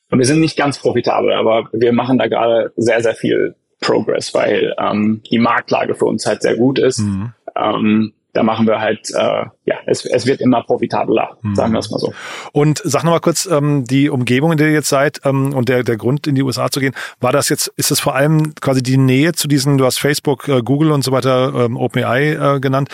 [0.10, 4.34] Und wir sind nicht ganz profitabel, aber wir machen da gerade sehr, sehr viel Progress,
[4.34, 6.99] weil ähm, die Marktlage für uns halt sehr gut ist.
[6.99, 7.34] Mhm.
[7.56, 11.56] Ähm, da machen wir halt, äh, ja, es, es wird immer profitabler, mhm.
[11.56, 12.13] sagen wir es mal so.
[12.52, 15.82] Und sag nochmal kurz, ähm, die Umgebung, in der ihr jetzt seid ähm, und der,
[15.82, 18.84] der Grund, in die USA zu gehen, war das jetzt, ist es vor allem quasi
[18.84, 22.60] die Nähe zu diesen, du hast Facebook, äh, Google und so weiter, ähm, OpenAI äh,
[22.60, 22.89] genannt,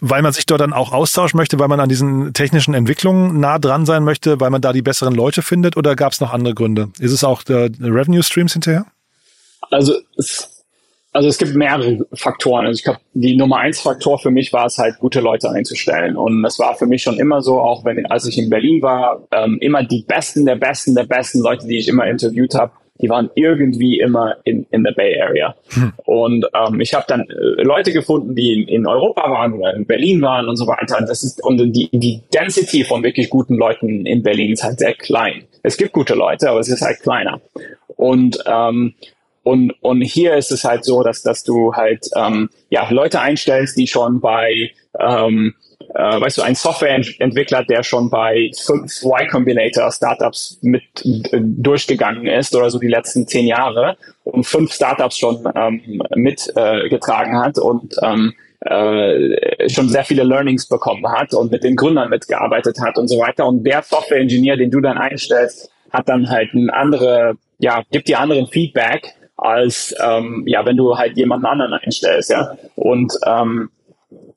[0.00, 3.60] weil man sich dort dann auch austauschen möchte, weil man an diesen technischen Entwicklungen nah
[3.60, 6.54] dran sein möchte, weil man da die besseren Leute findet oder gab es noch andere
[6.54, 6.88] Gründe?
[6.98, 8.86] Ist es auch der Revenue Streams hinterher?
[9.70, 10.53] Also es,
[11.14, 12.66] also es gibt mehrere Faktoren.
[12.66, 16.16] Also ich glaube, die Nummer eins Faktor für mich war es halt, gute Leute einzustellen.
[16.16, 19.22] Und das war für mich schon immer so, auch wenn als ich in Berlin war,
[19.30, 23.08] ähm, immer die besten der besten der besten Leute, die ich immer interviewt habe, die
[23.08, 25.54] waren irgendwie immer in, in der Bay Area.
[25.70, 25.92] Hm.
[26.04, 29.86] Und ähm, ich habe dann äh, Leute gefunden, die in, in Europa waren oder in
[29.86, 30.98] Berlin waren und so weiter.
[30.98, 34.80] Und, das ist, und die, die Density von wirklich guten Leuten in Berlin ist halt
[34.80, 35.44] sehr klein.
[35.62, 37.40] Es gibt gute Leute, aber es ist halt kleiner.
[37.96, 38.94] Und ähm,
[39.44, 43.76] und, und hier ist es halt so, dass, dass du halt ähm, ja, Leute einstellst,
[43.76, 45.54] die schon bei ähm,
[45.94, 52.26] äh, weißt du, ein Softwareentwickler, der schon bei fünf Y Combinator Startups mit äh, durchgegangen
[52.26, 57.58] ist oder so die letzten zehn Jahre und fünf Startups schon ähm, mitgetragen äh, hat
[57.58, 62.96] und ähm, äh, schon sehr viele Learnings bekommen hat und mit den Gründern mitgearbeitet hat
[62.96, 63.46] und so weiter.
[63.46, 68.18] Und der Software-Engineer, den du dann einstellst, hat dann halt ein andere, ja, gibt dir
[68.18, 72.56] anderen Feedback als ähm, ja, wenn du halt jemanden anderen einstellst, ja.
[72.76, 73.12] Und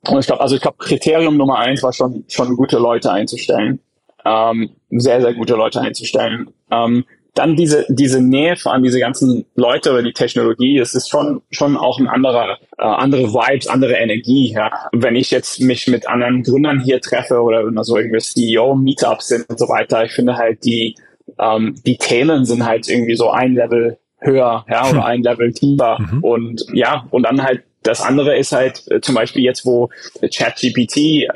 [0.09, 3.79] und ich glaube, also ich glaube, Kriterium Nummer eins war schon, schon gute Leute einzustellen.
[4.25, 6.49] ähm, sehr, sehr gute Leute einzustellen.
[6.71, 11.41] Ähm, dann diese, diese Nähe an diese ganzen Leute oder die Technologie, es ist schon,
[11.51, 14.71] schon auch ein anderer, äh, andere Vibes, andere Energie, ja.
[14.91, 19.49] Wenn ich jetzt mich mit anderen Gründern hier treffe oder wenn so irgendwie CEO-Meetups sind
[19.49, 20.95] und so weiter, ich finde halt die,
[21.39, 25.97] ähm, die Themen sind halt irgendwie so ein Level höher, ja, oder ein Level tiefer.
[25.99, 26.23] Mhm.
[26.23, 29.89] Und ja, und dann halt das andere ist halt äh, zum Beispiel jetzt, wo
[30.21, 31.29] ChatGPT äh,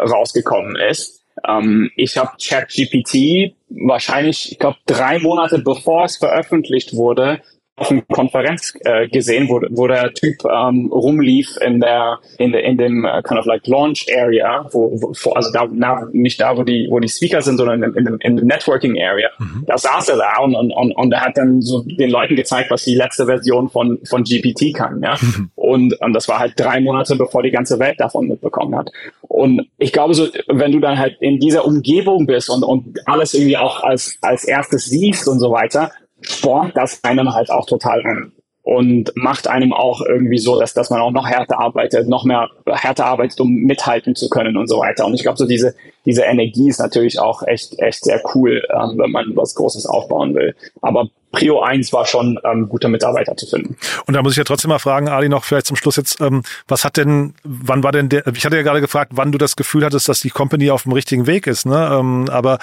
[0.00, 1.22] rausgekommen ist.
[1.46, 7.40] Ähm, ich habe ChatGPT wahrscheinlich, ich glaube, drei Monate bevor es veröffentlicht wurde,
[7.76, 12.64] auf einer Konferenz äh, gesehen, wo, wo der Typ ähm, rumlief in der in, der,
[12.64, 16.56] in dem uh, kind of like Launch Area, wo, wo also da na, nicht da,
[16.56, 19.30] wo die wo die Speaker sind, sondern in, in, dem, in dem Networking Area.
[19.38, 19.64] Mhm.
[19.66, 22.70] Da saß er da und, und, und, und er hat dann so den Leuten gezeigt,
[22.70, 25.16] was die letzte Version von von GPT kann, ja.
[25.18, 25.50] Mhm.
[25.54, 28.90] Und, und das war halt drei Monate, bevor die ganze Welt davon mitbekommen hat.
[29.22, 33.32] Und ich glaube so, wenn du dann halt in dieser Umgebung bist und, und alles
[33.32, 35.90] irgendwie auch als als erstes siehst und so weiter,
[36.22, 38.32] Sport das einem halt auch total an
[38.62, 42.48] und macht einem auch irgendwie so, dass, dass man auch noch härter arbeitet, noch mehr
[42.66, 45.04] härter arbeitet, um mithalten zu können und so weiter.
[45.04, 45.74] Und ich glaube, so diese,
[46.06, 50.34] diese Energie ist natürlich auch echt, echt sehr cool, ähm, wenn man was Großes aufbauen
[50.36, 50.54] will.
[50.80, 53.76] Aber Prio 1 war schon, ähm, gute Mitarbeiter zu finden.
[54.06, 56.42] Und da muss ich ja trotzdem mal fragen, Ali, noch vielleicht zum Schluss jetzt, ähm,
[56.68, 59.56] was hat denn, wann war denn der, ich hatte ja gerade gefragt, wann du das
[59.56, 61.98] Gefühl hattest, dass die Company auf dem richtigen Weg ist, ne?
[61.98, 62.58] Ähm, aber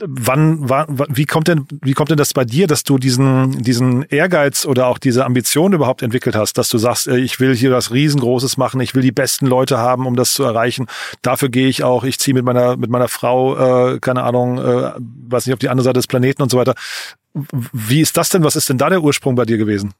[0.00, 4.02] wann, wann, wie kommt denn, wie kommt denn das bei dir, dass du diesen, diesen
[4.04, 7.92] Ehrgeiz oder auch diese Ambition überhaupt entwickelt hast, dass du sagst, ich will hier was
[7.92, 10.86] riesengroßes machen, ich will die besten Leute haben, um das zu erreichen.
[11.22, 14.92] Dafür gehe ich auch, ich ziehe mit meiner, mit meiner Frau, äh, keine Ahnung, äh,
[15.28, 16.74] weiß nicht, auf die andere Seite des Planeten und so weiter.
[17.72, 18.44] Wie ist das denn?
[18.44, 19.92] Was ist denn da der Ursprung bei dir gewesen?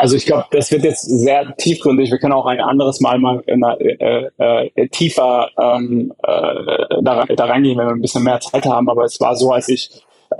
[0.00, 2.10] Also ich glaube, das wird jetzt sehr tiefgründig.
[2.10, 7.76] Wir können auch ein anderes Mal mal äh, äh, tiefer ähm, äh, da, da reingehen,
[7.76, 8.88] wenn wir ein bisschen mehr Zeit haben.
[8.88, 9.90] Aber es war so, als ich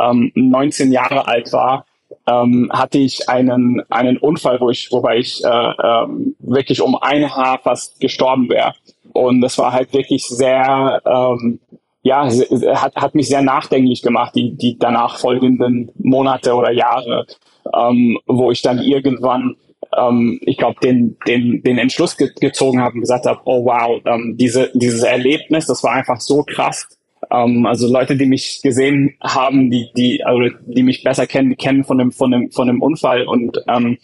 [0.01, 1.85] ähm, 19 Jahre alt war,
[2.27, 7.35] ähm, hatte ich einen einen Unfall, wo ich, wobei ich äh, ähm, wirklich um ein
[7.35, 8.73] Haar fast gestorben wäre.
[9.13, 11.61] Und das war halt wirklich sehr, ähm,
[12.03, 17.27] ja, hat, hat mich sehr nachdenklich gemacht, die, die danach folgenden Monate oder Jahre
[17.75, 19.57] ähm, wo ich dann irgendwann
[19.97, 24.01] ähm, ich glaube, den, den, den Entschluss ge gezogen habe und gesagt habe, oh wow,
[24.05, 26.87] ähm, diese, dieses Erlebnis, das war einfach so krass.
[27.31, 31.57] Ähm, also Leute, die mich gesehen haben, die, die, also die mich besser kennen, die
[31.57, 33.99] kennen von dem, von dem, von dem Unfall und ähm,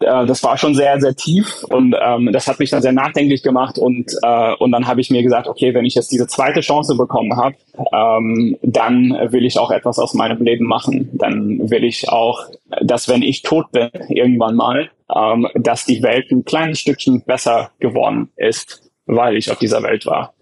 [0.00, 3.42] äh, das war schon sehr, sehr tief und ähm, das hat mich dann sehr nachdenklich
[3.42, 6.60] gemacht und, äh, und dann habe ich mir gesagt, okay, wenn ich jetzt diese zweite
[6.60, 7.56] Chance bekommen habe,
[7.92, 11.10] ähm, dann will ich auch etwas aus meinem Leben machen.
[11.12, 12.46] Dann will ich auch,
[12.80, 17.70] dass wenn ich tot bin, irgendwann mal, ähm, dass die Welt ein kleines Stückchen besser
[17.80, 20.34] geworden ist, weil ich auf dieser Welt war.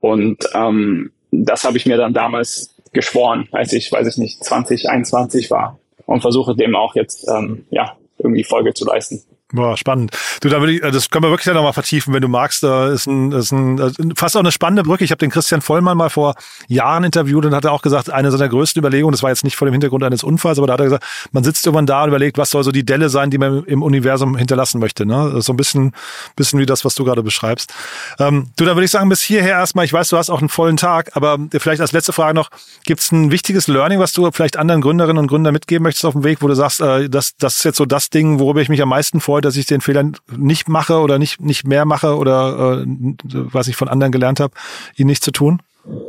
[0.00, 4.88] Und ähm, das habe ich mir dann damals geschworen, als ich, weiß ich nicht, 20,
[4.88, 9.22] 21 war und versuche dem auch jetzt ähm, ja irgendwie Folge zu leisten.
[9.50, 10.10] Boah, spannend.
[10.42, 12.62] Du, da würde ich, das können wir wirklich noch mal vertiefen, wenn du magst.
[12.62, 15.04] Da ist ein, ist ein fast auch eine spannende Brücke.
[15.04, 16.34] Ich habe den Christian Vollmann mal vor
[16.66, 19.56] Jahren interviewt und hat er auch gesagt, eine seiner größten Überlegungen, das war jetzt nicht
[19.56, 22.08] vor dem Hintergrund eines Unfalls, aber da hat er gesagt, man sitzt irgendwann da und
[22.08, 25.06] überlegt, was soll so die Delle sein, die man im Universum hinterlassen möchte.
[25.06, 25.40] Ne?
[25.40, 25.92] So ein bisschen,
[26.36, 27.72] bisschen wie das, was du gerade beschreibst.
[28.18, 30.50] Ähm, du, da würde ich sagen, bis hierher erstmal, ich weiß, du hast auch einen
[30.50, 32.50] vollen Tag, aber vielleicht als letzte Frage noch,
[32.84, 36.12] gibt es ein wichtiges Learning, was du vielleicht anderen Gründerinnen und Gründern mitgeben möchtest auf
[36.12, 38.68] dem Weg, wo du sagst, äh, das, das ist jetzt so das Ding, worüber ich
[38.68, 42.16] mich am meisten freue, dass ich den Fehler nicht mache oder nicht, nicht mehr mache
[42.16, 42.86] oder äh,
[43.32, 44.54] was ich von anderen gelernt habe,
[44.96, 45.60] ihn nicht zu tun?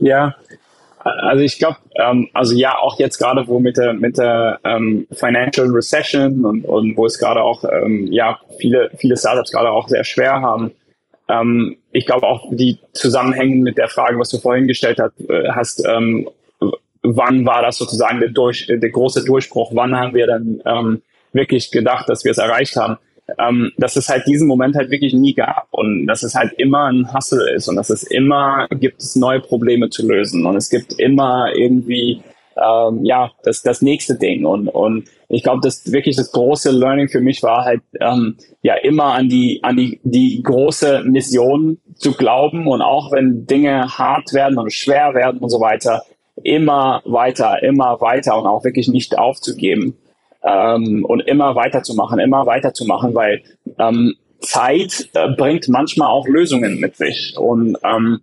[0.02, 0.36] Ja,
[1.04, 5.08] also ich glaube, ähm, also ja, auch jetzt gerade, wo mit der mit der ähm,
[5.12, 9.88] Financial Recession und, und wo es gerade auch ähm, ja viele viele Startups gerade auch
[9.88, 10.72] sehr schwer haben.
[11.30, 15.50] Ähm, ich glaube auch die zusammenhängen mit der Frage, was du vorhin gestellt hast, äh,
[15.50, 16.28] hast ähm,
[17.02, 19.72] wann war das sozusagen der, durch, der große Durchbruch?
[19.74, 21.02] Wann haben wir dann ähm,
[21.34, 22.98] wirklich gedacht, dass wir es erreicht haben?
[23.38, 26.86] Ähm, dass es halt diesen Moment halt wirklich nie gab und dass es halt immer
[26.86, 30.70] ein Hustle ist und dass es immer gibt es neue Probleme zu lösen und es
[30.70, 32.22] gibt immer irgendwie
[32.58, 37.08] ähm, ja das das nächste Ding und und ich glaube, dass wirklich das große Learning
[37.08, 42.14] für mich war halt ähm, ja immer an die an die die große Mission zu
[42.14, 46.03] glauben und auch wenn Dinge hart werden und schwer werden und so weiter
[46.43, 49.97] immer weiter immer weiter und auch wirklich nicht aufzugeben
[50.44, 53.42] ähm, und immer weiterzumachen, immer weiterzumachen, weil
[53.78, 57.36] ähm, Zeit äh, bringt manchmal auch Lösungen mit sich.
[57.38, 58.22] Und ähm,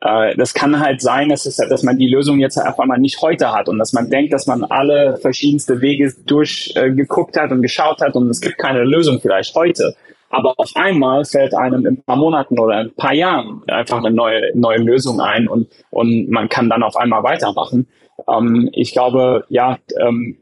[0.00, 3.20] äh, das kann halt sein, dass, es, dass man die Lösung jetzt auf einmal nicht
[3.22, 7.62] heute hat und dass man denkt, dass man alle verschiedenste Wege durchgeguckt äh, hat und
[7.62, 9.94] geschaut hat und es gibt keine Lösung vielleicht heute.
[10.28, 13.98] Aber auf einmal fällt einem in ein paar Monaten oder in ein paar Jahren einfach
[13.98, 17.88] eine neue, neue Lösung ein und, und man kann dann auf einmal weitermachen.
[18.28, 20.36] Ähm, ich glaube, ja, ähm,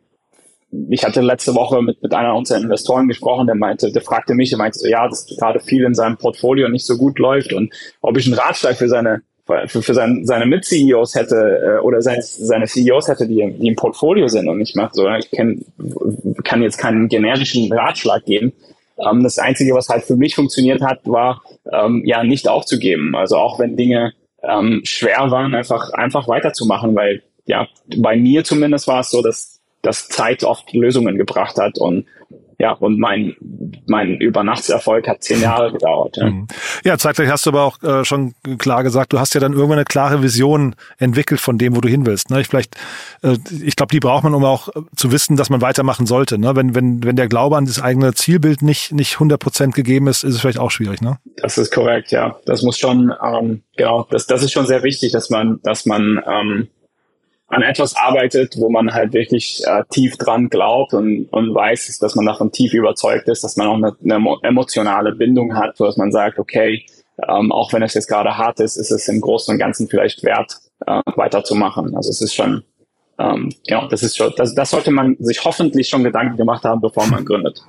[0.89, 4.51] ich hatte letzte Woche mit, mit einer unserer Investoren gesprochen, der meinte, der fragte mich,
[4.51, 7.73] der meinte so, ja, dass gerade viel in seinem Portfolio nicht so gut läuft und
[8.01, 12.19] ob ich einen Ratschlag für seine für, für sein, seine Mit-CEOs hätte äh, oder sein,
[12.23, 15.65] seine CEOs hätte, die, die im Portfolio sind und ich mache so, ich kenn,
[16.45, 18.55] kann jetzt keinen generischen Ratschlag geben.
[18.99, 23.15] Ähm, das Einzige, was halt für mich funktioniert hat, war ähm, ja nicht aufzugeben.
[23.15, 27.69] Also auch wenn Dinge ähm, schwer waren, einfach einfach weiterzumachen, weil ja
[27.99, 29.54] bei mir zumindest war es so, dass
[29.85, 32.07] dass Zeit oft Lösungen gebracht hat und
[32.59, 33.37] ja, und mein,
[33.87, 36.17] mein Übernachtserfolg hat zehn Jahre gedauert.
[36.17, 36.47] Ja, mhm.
[36.85, 39.79] ja zeitgleich hast du aber auch äh, schon klar gesagt, du hast ja dann irgendwann
[39.79, 42.31] eine klare Vision entwickelt von dem, wo du hin willst.
[42.31, 42.41] Ne?
[42.41, 42.77] Ich vielleicht,
[43.23, 46.39] äh, ich glaube, die braucht man, um auch äh, zu wissen, dass man weitermachen sollte.
[46.39, 46.55] Ne?
[46.55, 50.25] Wenn, wenn, wenn der Glaube an das eigene Zielbild nicht, nicht 100 Prozent gegeben ist,
[50.25, 51.01] ist es vielleicht auch schwierig.
[51.01, 51.19] Ne?
[51.37, 52.37] Das ist korrekt, ja.
[52.47, 56.23] Das muss schon, ähm, genau, das, das ist schon sehr wichtig, dass man, dass man
[56.27, 56.69] ähm,
[57.55, 62.15] an etwas arbeitet, wo man halt wirklich äh, tief dran glaubt und, und weiß, dass
[62.15, 65.97] man davon tief überzeugt ist, dass man auch eine, eine emotionale Bindung hat, so dass
[65.97, 66.85] man sagt, okay,
[67.29, 70.25] ähm, auch wenn es jetzt gerade hart ist, ist es im Großen und Ganzen vielleicht
[70.25, 71.95] wert, äh, weiterzumachen.
[71.97, 72.65] Also es ist schon
[73.17, 76.81] ähm, genau, das ist schon, das, das sollte man sich hoffentlich schon Gedanken gemacht haben,
[76.81, 77.63] bevor man gründet.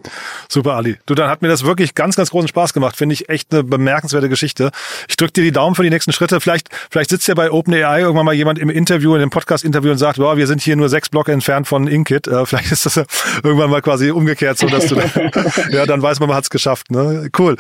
[0.50, 0.98] Super, Ali.
[1.06, 2.96] Du, dann hat mir das wirklich ganz, ganz großen Spaß gemacht.
[2.96, 4.72] Finde ich echt eine bemerkenswerte Geschichte.
[5.08, 6.40] Ich drücke dir die Daumen für die nächsten Schritte.
[6.40, 10.00] Vielleicht, vielleicht sitzt ja bei OpenAI irgendwann mal jemand im Interview, in dem Podcast-Interview und
[10.00, 12.28] sagt, wow, wir sind hier nur sechs Blocke entfernt von Inkit.
[12.28, 12.98] Äh, vielleicht ist das
[13.44, 14.96] irgendwann mal quasi umgekehrt, so dass du,
[15.70, 16.90] ja, dann weiß man, man hat es geschafft.
[16.90, 17.30] Ne?
[17.38, 17.56] Cool.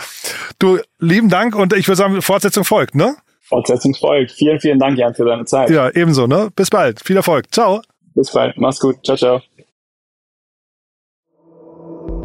[0.57, 3.15] Du, lieben Dank und ich würde sagen, Fortsetzung folgt, ne?
[3.47, 4.31] Fortsetzung folgt.
[4.31, 5.69] Vielen, vielen Dank, Jan, für deine Zeit.
[5.69, 6.49] Ja, ebenso, ne?
[6.55, 6.99] Bis bald.
[7.03, 7.45] Viel Erfolg.
[7.51, 7.81] Ciao.
[8.15, 8.57] Bis bald.
[8.57, 8.95] Mach's gut.
[9.05, 9.41] Ciao, ciao.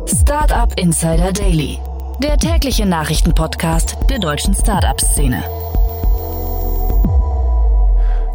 [0.06, 1.78] Startup Insider Daily.
[2.22, 5.42] Der tägliche Nachrichtenpodcast der deutschen Startup-Szene.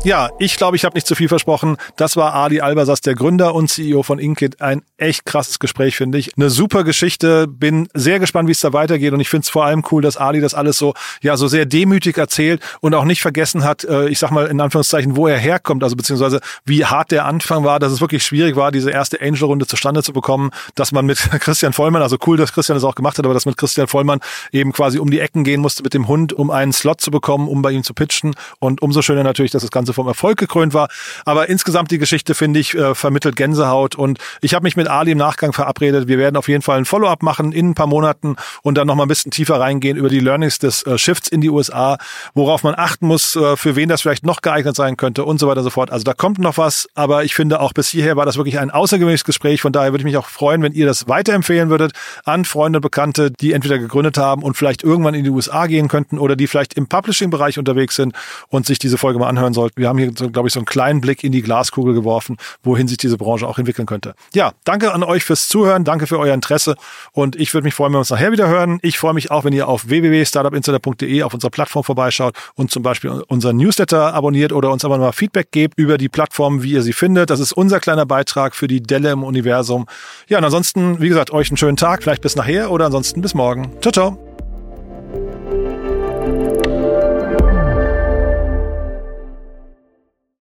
[0.06, 1.78] Ja, ich glaube, ich habe nicht zu viel versprochen.
[1.96, 4.62] Das war Ali Albasas, der Gründer und CEO von Inkit.
[4.62, 6.38] Ein echt krasses Gespräch, finde ich.
[6.38, 7.48] Eine super Geschichte.
[7.48, 9.14] Bin sehr gespannt, wie es da weitergeht.
[9.14, 10.94] Und ich finde es vor allem cool, dass Ali das alles so,
[11.24, 14.62] ja, so sehr demütig erzählt und auch nicht vergessen hat, äh, ich sag mal in
[14.62, 15.84] Anführungszeichen, wo er herkommt.
[15.84, 19.66] Also beziehungsweise wie hart der Anfang war, dass es wirklich schwierig war, diese erste Angel-Runde
[19.66, 23.18] zustande zu bekommen, dass man mit Christian Vollmann, also cool, dass Christian das auch gemacht
[23.18, 24.20] hat, aber dass mit Christian Vollmann
[24.52, 27.48] eben quasi um die Ecken gehen musste mit dem Hund, um einen Slot zu bekommen,
[27.48, 28.36] um bei ihm zu pitchen.
[28.60, 30.90] Und umso schöner natürlich, dass das Ganze vom Erfolg gekrönt war.
[31.26, 33.96] Aber insgesamt die Geschichte, finde ich, äh, vermittelt Gänsehaut.
[33.96, 36.08] Und ich habe mich mit Ali im Nachgang verabredet.
[36.08, 39.06] Wir werden auf jeden Fall ein Follow-up machen in ein paar Monaten und dann nochmal
[39.06, 41.98] ein bisschen tiefer reingehen über die Learnings des äh, Shifts in die USA,
[42.34, 45.48] worauf man achten muss, äh, für wen das vielleicht noch geeignet sein könnte und so
[45.48, 45.92] weiter und so fort.
[45.92, 48.72] Also da kommt noch was, aber ich finde auch bis hierher war das wirklich ein
[48.72, 49.62] außergewöhnliches Gespräch.
[49.62, 51.94] Von daher würde ich mich auch freuen, wenn ihr das weiterempfehlen würdet
[52.24, 55.88] an Freunde und Bekannte, die entweder gegründet haben und vielleicht irgendwann in die USA gehen
[55.88, 58.14] könnten oder die vielleicht im Publishing-Bereich unterwegs sind
[58.50, 59.82] und sich diese Folge mal anhören sollten.
[59.86, 62.88] Wir haben hier so, glaube ich, so einen kleinen Blick in die Glaskugel geworfen, wohin
[62.88, 64.16] sich diese Branche auch entwickeln könnte.
[64.34, 66.76] Ja, danke an euch fürs Zuhören, danke für euer Interesse
[67.12, 68.80] und ich würde mich freuen, wenn wir uns nachher wieder hören.
[68.82, 73.12] Ich freue mich auch, wenn ihr auf www.startupinsider.de auf unserer Plattform vorbeischaut und zum Beispiel
[73.28, 76.94] unseren Newsletter abonniert oder uns aber mal Feedback gebt über die Plattform, wie ihr sie
[76.94, 77.30] findet.
[77.30, 79.86] Das ist unser kleiner Beitrag für die Delle im Universum.
[80.28, 83.36] Ja, und ansonsten, wie gesagt, euch einen schönen Tag, vielleicht bis nachher oder ansonsten bis
[83.36, 83.70] morgen.
[83.82, 84.35] Ciao, ciao.